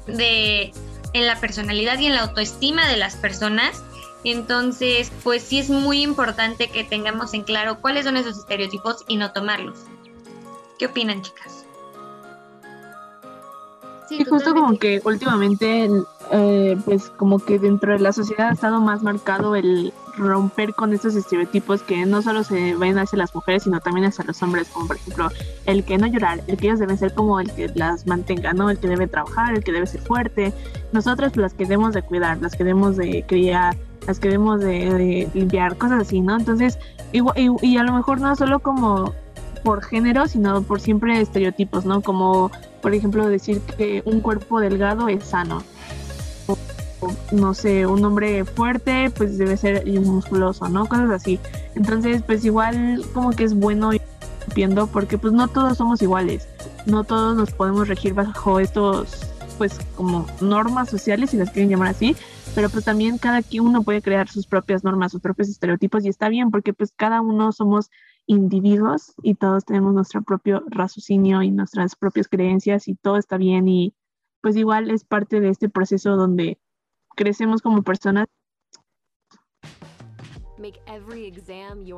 de 0.08 0.72
en 1.14 1.26
la 1.26 1.40
personalidad 1.40 2.00
y 2.00 2.08
en 2.08 2.16
la 2.16 2.22
autoestima 2.22 2.88
de 2.88 2.98
las 2.98 3.16
personas. 3.16 3.84
Entonces, 4.24 5.12
pues 5.24 5.44
sí 5.44 5.60
es 5.60 5.70
muy 5.70 6.02
importante 6.02 6.70
que 6.70 6.84
tengamos 6.84 7.34
en 7.34 7.44
claro 7.44 7.80
cuáles 7.82 8.06
son 8.06 8.18
esos 8.18 8.38
estereotipos 8.38 9.06
y 9.08 9.18
no 9.18 9.32
tomarlos. 9.32 9.80
¿Qué 10.78 10.88
opinan, 10.88 11.22
chicas? 11.22 11.66
Sí, 14.08 14.24
justo 14.24 14.54
como 14.54 14.78
que 14.80 15.02
últimamente, 15.04 15.90
eh, 16.32 16.78
pues 16.86 17.10
como 17.10 17.40
que 17.40 17.60
dentro 17.60 17.92
de 17.92 18.00
la 18.00 18.14
sociedad 18.14 18.50
ha 18.50 18.54
estado 18.54 18.80
más 18.80 19.04
marcado 19.04 19.56
el 19.56 19.94
romper 20.18 20.74
con 20.74 20.94
estos 20.94 21.16
estereotipos 21.16 21.84
que 21.84 22.06
no 22.06 22.22
solo 22.22 22.44
se 22.44 22.76
ven 22.76 22.98
hacia 22.98 23.18
las 23.18 23.36
mujeres, 23.36 23.64
sino 23.64 23.82
también 23.82 24.06
hacia 24.06 24.24
los 24.24 24.42
hombres, 24.42 24.70
como 24.70 24.88
por 24.88 24.96
ejemplo 24.96 25.30
el 25.66 25.84
que 25.84 25.98
no 25.98 26.08
llorar, 26.08 26.42
el 26.48 26.58
que 26.58 26.68
ellos 26.68 26.80
deben 26.80 26.98
ser 26.98 27.14
como 27.14 27.40
el 27.40 27.52
que 27.54 27.70
las 27.76 28.08
mantenga, 28.08 28.54
¿no? 28.54 28.70
El 28.70 28.80
que 28.80 28.88
debe 28.88 29.08
trabajar, 29.08 29.54
el 29.54 29.64
que 29.64 29.74
debe 29.74 29.88
ser 29.88 30.02
fuerte. 30.02 30.54
Nosotras 30.94 31.36
las 31.36 31.54
que 31.54 31.66
debemos 31.66 31.94
de 31.94 32.02
cuidar, 32.02 32.42
las 32.42 32.54
que 32.54 32.64
debemos 32.64 32.96
de 32.96 33.26
criar, 33.28 33.76
las 34.06 34.20
que 34.20 34.30
debemos 34.30 34.60
de, 34.60 34.94
de 34.94 35.30
limpiar, 35.34 35.78
cosas 35.78 36.02
así, 36.02 36.22
¿no? 36.22 36.38
Entonces, 36.38 36.78
y, 37.12 37.22
y 37.62 37.78
a 37.78 37.84
lo 37.84 37.94
mejor 37.94 38.22
no 38.22 38.36
solo 38.36 38.60
como 38.60 39.14
por 39.64 39.84
género, 39.84 40.28
sino 40.28 40.62
por 40.62 40.80
siempre 40.80 41.20
estereotipos, 41.20 41.86
¿no? 41.86 42.02
Como 42.02 42.52
por 42.82 42.94
ejemplo, 42.94 43.28
decir 43.28 43.60
que 43.62 44.02
un 44.06 44.22
cuerpo 44.22 44.60
delgado 44.60 45.10
es 45.10 45.24
sano. 45.26 45.64
O, 46.48 46.58
no 47.32 47.54
sé, 47.54 47.86
un 47.86 48.04
hombre 48.06 48.46
fuerte, 48.46 49.12
pues 49.16 49.38
debe 49.38 49.58
ser 49.58 49.86
musculoso, 49.86 50.70
¿no? 50.70 50.86
Cosas 50.86 51.10
así. 51.10 51.40
Entonces, 51.76 52.22
pues 52.26 52.46
igual 52.46 53.04
como 53.14 53.32
que 53.32 53.44
es 53.44 53.54
bueno 53.54 53.94
ir 53.94 54.02
viendo 54.56 54.88
porque 54.88 55.18
pues 55.18 55.34
no 55.34 55.48
todos 55.48 55.78
somos 55.78 56.02
iguales. 56.02 56.48
No 56.86 57.04
todos 57.04 57.36
nos 57.36 57.52
podemos 57.52 57.88
regir 57.88 58.14
bajo 58.14 58.60
estos, 58.60 59.34
pues 59.58 59.78
como 59.96 60.26
normas 60.40 60.90
sociales, 60.90 61.32
si 61.32 61.38
las 61.38 61.52
quieren 61.52 61.70
llamar 61.70 61.90
así. 61.90 62.16
Pero 62.58 62.72
pues 62.72 62.86
también 62.86 63.20
cada 63.20 63.44
uno 63.62 63.84
puede 63.84 64.02
crear 64.02 64.28
sus 64.30 64.48
propias 64.48 64.84
normas, 64.84 65.12
sus 65.12 65.22
propios 65.22 65.48
estereotipos 65.48 66.04
y 66.04 66.10
está 66.10 66.28
bien 66.28 66.50
porque 66.50 66.74
pues 66.74 66.92
cada 66.92 67.22
uno 67.22 67.52
somos 67.52 67.92
individuos 68.26 69.14
y 69.22 69.36
todos 69.36 69.64
tenemos 69.64 69.94
nuestro 69.94 70.24
propio 70.24 70.64
raciocinio 70.66 71.44
y 71.44 71.52
nuestras 71.52 71.96
propias 71.96 72.28
creencias 72.28 72.88
y 72.88 72.96
todo 72.96 73.18
está 73.18 73.38
bien 73.38 73.68
y 73.68 73.94
pues 74.42 74.56
igual 74.56 74.90
es 74.90 75.06
parte 75.06 75.40
de 75.40 75.50
este 75.50 75.70
proceso 75.70 76.16
donde 76.16 76.58
crecemos 77.16 77.62
como 77.62 77.84
personas. 77.84 78.26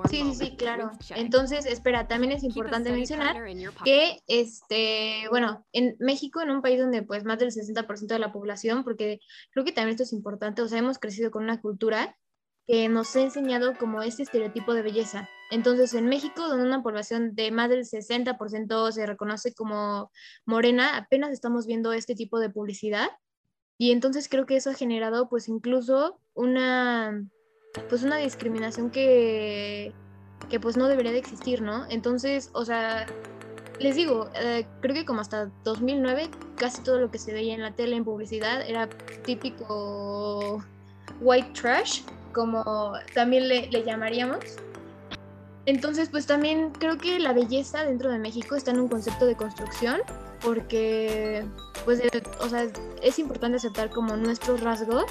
Sí, 0.09 0.23
sí, 0.23 0.35
sí, 0.35 0.55
claro. 0.57 0.91
Entonces, 1.11 1.65
espera, 1.65 2.07
también 2.07 2.33
es 2.33 2.43
importante 2.43 2.91
mencionar 2.91 3.37
que, 3.83 4.19
este, 4.27 5.27
bueno, 5.29 5.65
en 5.71 5.95
México, 5.99 6.41
en 6.41 6.51
un 6.51 6.61
país 6.61 6.79
donde 6.79 7.03
pues 7.03 7.23
más 7.23 7.39
del 7.39 7.51
60% 7.51 8.07
de 8.07 8.19
la 8.19 8.31
población, 8.31 8.83
porque 8.83 9.19
creo 9.51 9.65
que 9.65 9.71
también 9.71 9.91
esto 9.91 10.03
es 10.03 10.13
importante, 10.13 10.61
o 10.61 10.67
sea, 10.67 10.79
hemos 10.79 10.99
crecido 10.99 11.31
con 11.31 11.43
una 11.43 11.61
cultura 11.61 12.17
que 12.69 12.87
nos 12.87 13.15
ha 13.15 13.21
enseñado 13.21 13.75
como 13.77 14.03
este 14.03 14.21
estereotipo 14.21 14.75
de 14.75 14.83
belleza. 14.83 15.27
Entonces, 15.49 15.95
en 15.95 16.05
México, 16.05 16.47
donde 16.47 16.67
una 16.67 16.83
población 16.83 17.33
de 17.33 17.49
más 17.49 17.67
del 17.69 17.83
60% 17.83 18.91
se 18.91 19.05
reconoce 19.07 19.55
como 19.55 20.11
morena, 20.45 20.95
apenas 20.95 21.31
estamos 21.31 21.65
viendo 21.65 21.93
este 21.93 22.13
tipo 22.13 22.39
de 22.39 22.51
publicidad. 22.51 23.09
Y 23.79 23.91
entonces 23.91 24.29
creo 24.29 24.45
que 24.45 24.57
eso 24.57 24.69
ha 24.69 24.75
generado 24.75 25.29
pues 25.29 25.47
incluso 25.47 26.21
una, 26.35 27.25
pues 27.89 28.03
una 28.03 28.17
discriminación 28.17 28.89
que, 28.89 29.93
que 30.49 30.59
pues 30.59 30.77
no 30.77 30.87
debería 30.87 31.11
de 31.11 31.19
existir, 31.19 31.61
¿no? 31.61 31.85
Entonces, 31.89 32.49
o 32.53 32.65
sea, 32.65 33.05
les 33.79 33.95
digo, 33.95 34.29
eh, 34.35 34.65
creo 34.81 34.95
que 34.95 35.05
como 35.05 35.21
hasta 35.21 35.49
2009 35.63 36.29
casi 36.57 36.81
todo 36.83 36.99
lo 36.99 37.09
que 37.09 37.17
se 37.17 37.33
veía 37.33 37.53
en 37.55 37.61
la 37.61 37.71
tele 37.71 37.95
en 37.95 38.03
publicidad 38.03 38.67
era 38.67 38.89
típico 39.23 40.63
white 41.21 41.51
trash 41.59 42.01
como 42.33 42.93
también 43.13 43.47
le, 43.47 43.69
llamaríamos. 43.83 44.39
Entonces, 45.65 46.09
pues 46.09 46.25
también 46.25 46.71
creo 46.71 46.97
que 46.97 47.19
la 47.19 47.33
belleza 47.33 47.83
dentro 47.83 48.11
de 48.11 48.17
México 48.17 48.55
está 48.55 48.71
en 48.71 48.79
un 48.79 48.87
concepto 48.87 49.25
de 49.25 49.35
construcción, 49.35 49.99
porque, 50.41 51.45
pues, 51.85 52.01
o 52.39 52.49
sea, 52.49 52.67
es 53.01 53.19
importante 53.19 53.57
aceptar 53.57 53.89
como 53.89 54.15
nuestros 54.15 54.61
rasgos 54.61 55.05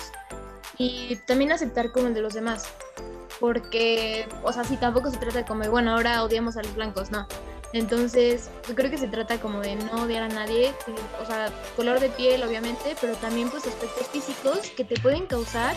y 0.79 1.17
también 1.27 1.53
aceptar 1.53 1.93
como 1.93 2.09
el 2.09 2.15
de 2.15 2.23
los 2.23 2.35
demás, 2.35 2.69
porque, 3.41 4.29
o 4.43 4.53
sea, 4.53 4.65
si 4.65 4.77
tampoco 4.77 5.11
se 5.11 5.19
trata 5.19 5.39
de 5.39 5.45
como, 5.45 5.69
bueno, 5.71 5.93
ahora 5.93 6.23
odiamos 6.23 6.57
a 6.57 6.63
los 6.63 6.75
blancos, 6.75 7.11
no. 7.11 7.27
Entonces, 7.73 8.49
yo 8.67 8.75
creo 8.75 8.91
que 8.91 8.97
se 8.97 9.09
trata 9.09 9.41
como 9.41 9.61
de 9.61 9.77
no 9.77 10.05
odiar 10.05 10.23
a 10.23 10.29
nadie, 10.29 10.73
o 11.21 11.27
sea, 11.27 11.53
color 11.77 12.01
de 12.01 12.09
piel, 12.09 12.43
obviamente, 12.43 12.97
pero 13.01 13.15
también 13.17 13.51
pues 13.51 13.67
aspectos 13.67 14.07
físicos 14.09 14.71
que 14.71 14.85
te 14.85 14.99
pueden 15.01 15.27
causar 15.27 15.77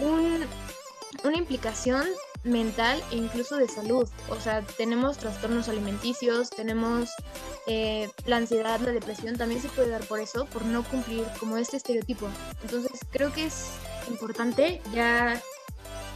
una 0.00 1.36
implicación 1.36 2.06
mental 2.42 3.02
e 3.12 3.16
incluso 3.16 3.56
de 3.56 3.68
salud. 3.68 4.08
O 4.28 4.40
sea, 4.40 4.62
tenemos 4.62 5.18
trastornos 5.18 5.68
alimenticios, 5.68 6.50
tenemos 6.50 7.10
eh, 7.68 8.10
la 8.26 8.38
ansiedad, 8.38 8.80
la 8.80 8.90
depresión, 8.90 9.36
también 9.36 9.62
se 9.62 9.68
puede 9.68 9.90
dar 9.90 10.04
por 10.06 10.18
eso, 10.18 10.46
por 10.46 10.64
no 10.64 10.82
cumplir 10.82 11.24
como 11.38 11.56
este 11.56 11.76
estereotipo. 11.76 12.28
Entonces, 12.62 12.98
creo 13.12 13.32
que 13.32 13.46
es 13.46 13.66
importante 14.08 14.80
ya, 14.92 15.40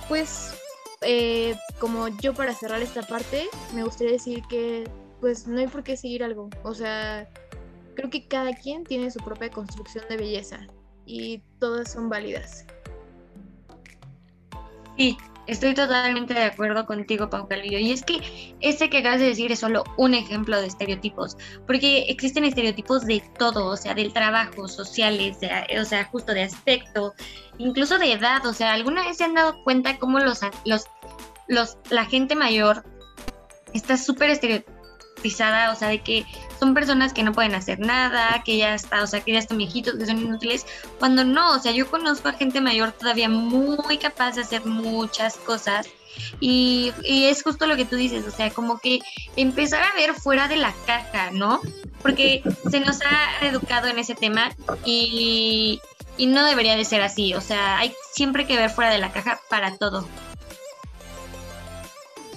pues, 0.08 0.54
eh, 1.02 1.56
como 1.78 2.08
yo 2.08 2.34
para 2.34 2.54
cerrar 2.54 2.82
esta 2.82 3.02
parte, 3.02 3.48
me 3.74 3.84
gustaría 3.84 4.12
decir 4.12 4.42
que, 4.48 4.88
pues, 5.20 5.46
no 5.46 5.58
hay 5.58 5.66
por 5.66 5.82
qué 5.82 5.96
seguir 5.96 6.24
algo. 6.24 6.50
O 6.62 6.74
sea, 6.74 7.28
creo 7.94 8.10
que 8.10 8.26
cada 8.26 8.54
quien 8.54 8.84
tiene 8.84 9.10
su 9.10 9.18
propia 9.20 9.50
construcción 9.50 10.04
de 10.08 10.16
belleza 10.16 10.66
y 11.06 11.38
todas 11.58 11.92
son 11.92 12.08
válidas. 12.08 12.64
Sí, 14.96 15.16
estoy 15.50 15.74
totalmente 15.74 16.32
de 16.32 16.44
acuerdo 16.44 16.86
contigo, 16.86 17.28
Pau 17.28 17.48
Calvillo. 17.48 17.78
Y 17.78 17.92
es 17.92 18.02
que 18.02 18.20
este 18.60 18.88
que 18.88 18.98
acabas 18.98 19.20
de 19.20 19.26
decir 19.26 19.50
es 19.52 19.58
solo 19.58 19.84
un 19.96 20.14
ejemplo 20.14 20.60
de 20.60 20.68
estereotipos, 20.68 21.36
porque 21.66 22.06
existen 22.08 22.44
estereotipos 22.44 23.04
de 23.04 23.22
todo, 23.38 23.66
o 23.66 23.76
sea, 23.76 23.94
del 23.94 24.12
trabajo, 24.12 24.68
sociales, 24.68 25.38
o 25.78 25.84
sea, 25.84 26.04
justo 26.04 26.32
de 26.32 26.44
aspecto, 26.44 27.14
incluso 27.58 27.98
de 27.98 28.12
edad. 28.12 28.46
O 28.46 28.52
sea, 28.52 28.72
¿alguna 28.72 29.04
vez 29.04 29.16
se 29.16 29.24
han 29.24 29.34
dado 29.34 29.62
cuenta 29.64 29.98
cómo 29.98 30.20
los, 30.20 30.40
los, 30.64 30.86
los, 31.48 31.76
la 31.90 32.04
gente 32.04 32.36
mayor 32.36 32.84
está 33.74 33.96
súper 33.96 34.30
o 35.24 35.74
sea, 35.76 35.88
de 35.88 36.00
que 36.00 36.26
son 36.58 36.74
personas 36.74 37.12
que 37.12 37.22
no 37.22 37.32
pueden 37.32 37.54
hacer 37.54 37.78
nada, 37.78 38.42
que 38.44 38.56
ya 38.56 38.74
está, 38.74 39.02
o 39.02 39.06
sea, 39.06 39.20
que 39.20 39.32
ya 39.32 39.38
están 39.38 39.58
viejitos, 39.58 39.94
que 39.94 40.06
son 40.06 40.18
inútiles, 40.18 40.66
cuando 40.98 41.24
no, 41.24 41.52
o 41.52 41.58
sea, 41.58 41.72
yo 41.72 41.90
conozco 41.90 42.28
a 42.28 42.32
gente 42.32 42.60
mayor 42.60 42.92
todavía 42.92 43.28
muy 43.28 43.98
capaz 43.98 44.32
de 44.32 44.42
hacer 44.42 44.64
muchas 44.66 45.36
cosas 45.36 45.88
y, 46.40 46.92
es 47.04 47.42
justo 47.42 47.66
lo 47.66 47.76
que 47.76 47.84
tú 47.84 47.96
dices, 47.96 48.26
o 48.26 48.30
sea, 48.30 48.50
como 48.50 48.78
que 48.78 49.00
empezar 49.36 49.82
a 49.82 49.94
ver 49.94 50.14
fuera 50.14 50.48
de 50.48 50.56
la 50.56 50.74
caja, 50.86 51.30
¿no? 51.30 51.60
Porque 52.02 52.42
se 52.70 52.80
nos 52.80 53.00
ha 53.02 53.46
educado 53.46 53.88
en 53.88 53.98
ese 53.98 54.14
tema 54.14 54.54
y, 54.84 55.80
y 56.16 56.26
no 56.26 56.44
debería 56.44 56.76
de 56.76 56.84
ser 56.84 57.02
así, 57.02 57.34
o 57.34 57.40
sea, 57.40 57.78
hay 57.78 57.94
siempre 58.12 58.46
que 58.46 58.56
ver 58.56 58.70
fuera 58.70 58.90
de 58.90 58.98
la 58.98 59.12
caja 59.12 59.40
para 59.48 59.76
todo. 59.76 60.06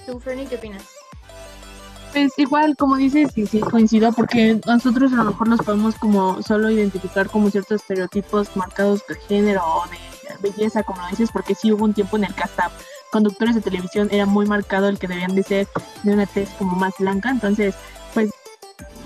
¿Tú, 0.06 0.20
Fernie, 0.20 0.46
qué 0.48 0.56
opinas? 0.56 0.93
Pues 2.14 2.32
igual, 2.38 2.78
como 2.78 2.96
dices, 2.96 3.32
sí, 3.34 3.48
sí, 3.48 3.60
coincido, 3.60 4.14
porque 4.14 4.62
nosotros 4.68 5.12
a 5.14 5.16
lo 5.16 5.24
mejor 5.24 5.48
nos 5.48 5.62
podemos 5.62 5.96
como 5.96 6.44
solo 6.44 6.70
identificar 6.70 7.28
como 7.28 7.50
ciertos 7.50 7.82
estereotipos 7.82 8.56
marcados 8.56 9.02
de 9.08 9.16
género 9.16 9.64
o 9.66 9.84
de 9.90 9.98
belleza, 10.48 10.84
como 10.84 11.02
lo 11.02 11.08
dices, 11.08 11.32
porque 11.34 11.56
sí 11.56 11.72
hubo 11.72 11.86
un 11.86 11.94
tiempo 11.96 12.18
en 12.18 12.26
el 12.26 12.36
que 12.36 12.44
hasta 12.44 12.70
conductores 13.12 13.56
de 13.56 13.62
televisión 13.62 14.10
era 14.12 14.28
muy 14.28 14.46
marcado 14.46 14.90
el 14.90 15.00
que 15.00 15.08
debían 15.08 15.34
de 15.34 15.42
ser 15.42 15.68
de 16.04 16.14
una 16.14 16.28
tez 16.28 16.50
como 16.60 16.76
más 16.76 16.94
blanca, 17.00 17.32
entonces, 17.32 17.74
pues, 18.14 18.30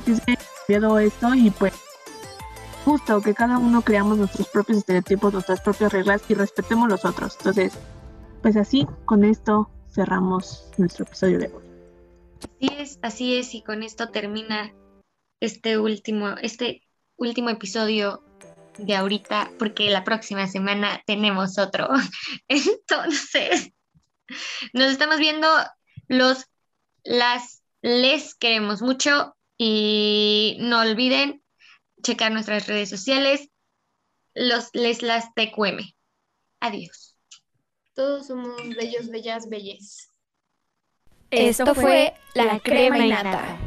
se 0.05 0.33
ha 0.33 0.37
cambiado 0.67 0.99
esto 0.99 1.33
y 1.33 1.49
pues 1.49 1.73
justo 2.83 3.21
que 3.21 3.33
cada 3.33 3.57
uno 3.57 3.81
creamos 3.83 4.17
nuestros 4.17 4.49
propios 4.49 4.79
estereotipos, 4.79 5.31
nuestras 5.31 5.61
propias 5.61 5.93
reglas 5.93 6.21
y 6.27 6.33
respetemos 6.33 6.89
los 6.89 7.05
otros. 7.05 7.35
Entonces, 7.37 7.73
pues 8.41 8.57
así, 8.57 8.85
con 9.05 9.23
esto 9.23 9.69
cerramos 9.93 10.69
nuestro 10.77 11.05
episodio 11.05 11.39
de 11.39 11.47
hoy. 11.47 11.66
Así 12.41 12.73
es, 12.77 12.99
así 13.01 13.37
es, 13.37 13.53
y 13.53 13.61
con 13.61 13.83
esto 13.83 14.09
termina 14.09 14.73
este 15.39 15.77
último, 15.77 16.29
este 16.41 16.83
último 17.15 17.49
episodio 17.49 18.23
de 18.77 18.95
ahorita, 18.95 19.51
porque 19.57 19.89
la 19.89 20.03
próxima 20.03 20.47
semana 20.47 21.01
tenemos 21.05 21.57
otro. 21.57 21.89
Entonces, 22.47 23.71
nos 24.73 24.91
estamos 24.91 25.17
viendo 25.17 25.47
los, 26.07 26.45
las, 27.03 27.63
les 27.81 28.35
queremos 28.35 28.81
mucho 28.81 29.35
y 29.57 30.57
no 30.59 30.81
olviden 30.81 31.43
checar 32.03 32.31
nuestras 32.31 32.67
redes 32.67 32.89
sociales, 32.89 33.49
los, 34.33 34.69
les, 34.73 35.01
las 35.01 35.33
TQM. 35.33 35.79
Adiós. 36.59 37.15
Todos 37.93 38.27
somos 38.27 38.61
bellos, 38.75 39.09
bellas, 39.09 39.49
belles. 39.49 40.11
Esto 41.31 41.75
fue 41.75 42.13
La 42.33 42.59
Crema 42.59 42.99
y 42.99 43.09
Nata. 43.09 43.57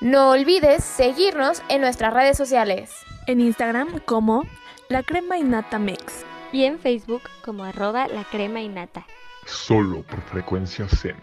No 0.00 0.30
olvides 0.30 0.84
seguirnos 0.84 1.62
en 1.68 1.80
nuestras 1.80 2.12
redes 2.12 2.36
sociales. 2.36 2.92
En 3.26 3.40
Instagram 3.40 4.00
como 4.00 4.44
La 4.88 5.02
Crema 5.02 5.38
y 5.38 5.42
Nata 5.42 5.78
Mix. 5.78 6.24
Y 6.52 6.64
en 6.64 6.78
Facebook 6.78 7.22
como 7.44 7.64
arroba 7.64 8.08
La 8.08 8.24
Crema 8.24 8.60
y 8.60 8.68
Nata. 8.68 9.06
Solo 9.46 10.02
por 10.02 10.20
frecuencia 10.22 10.86
Zen. 10.86 11.16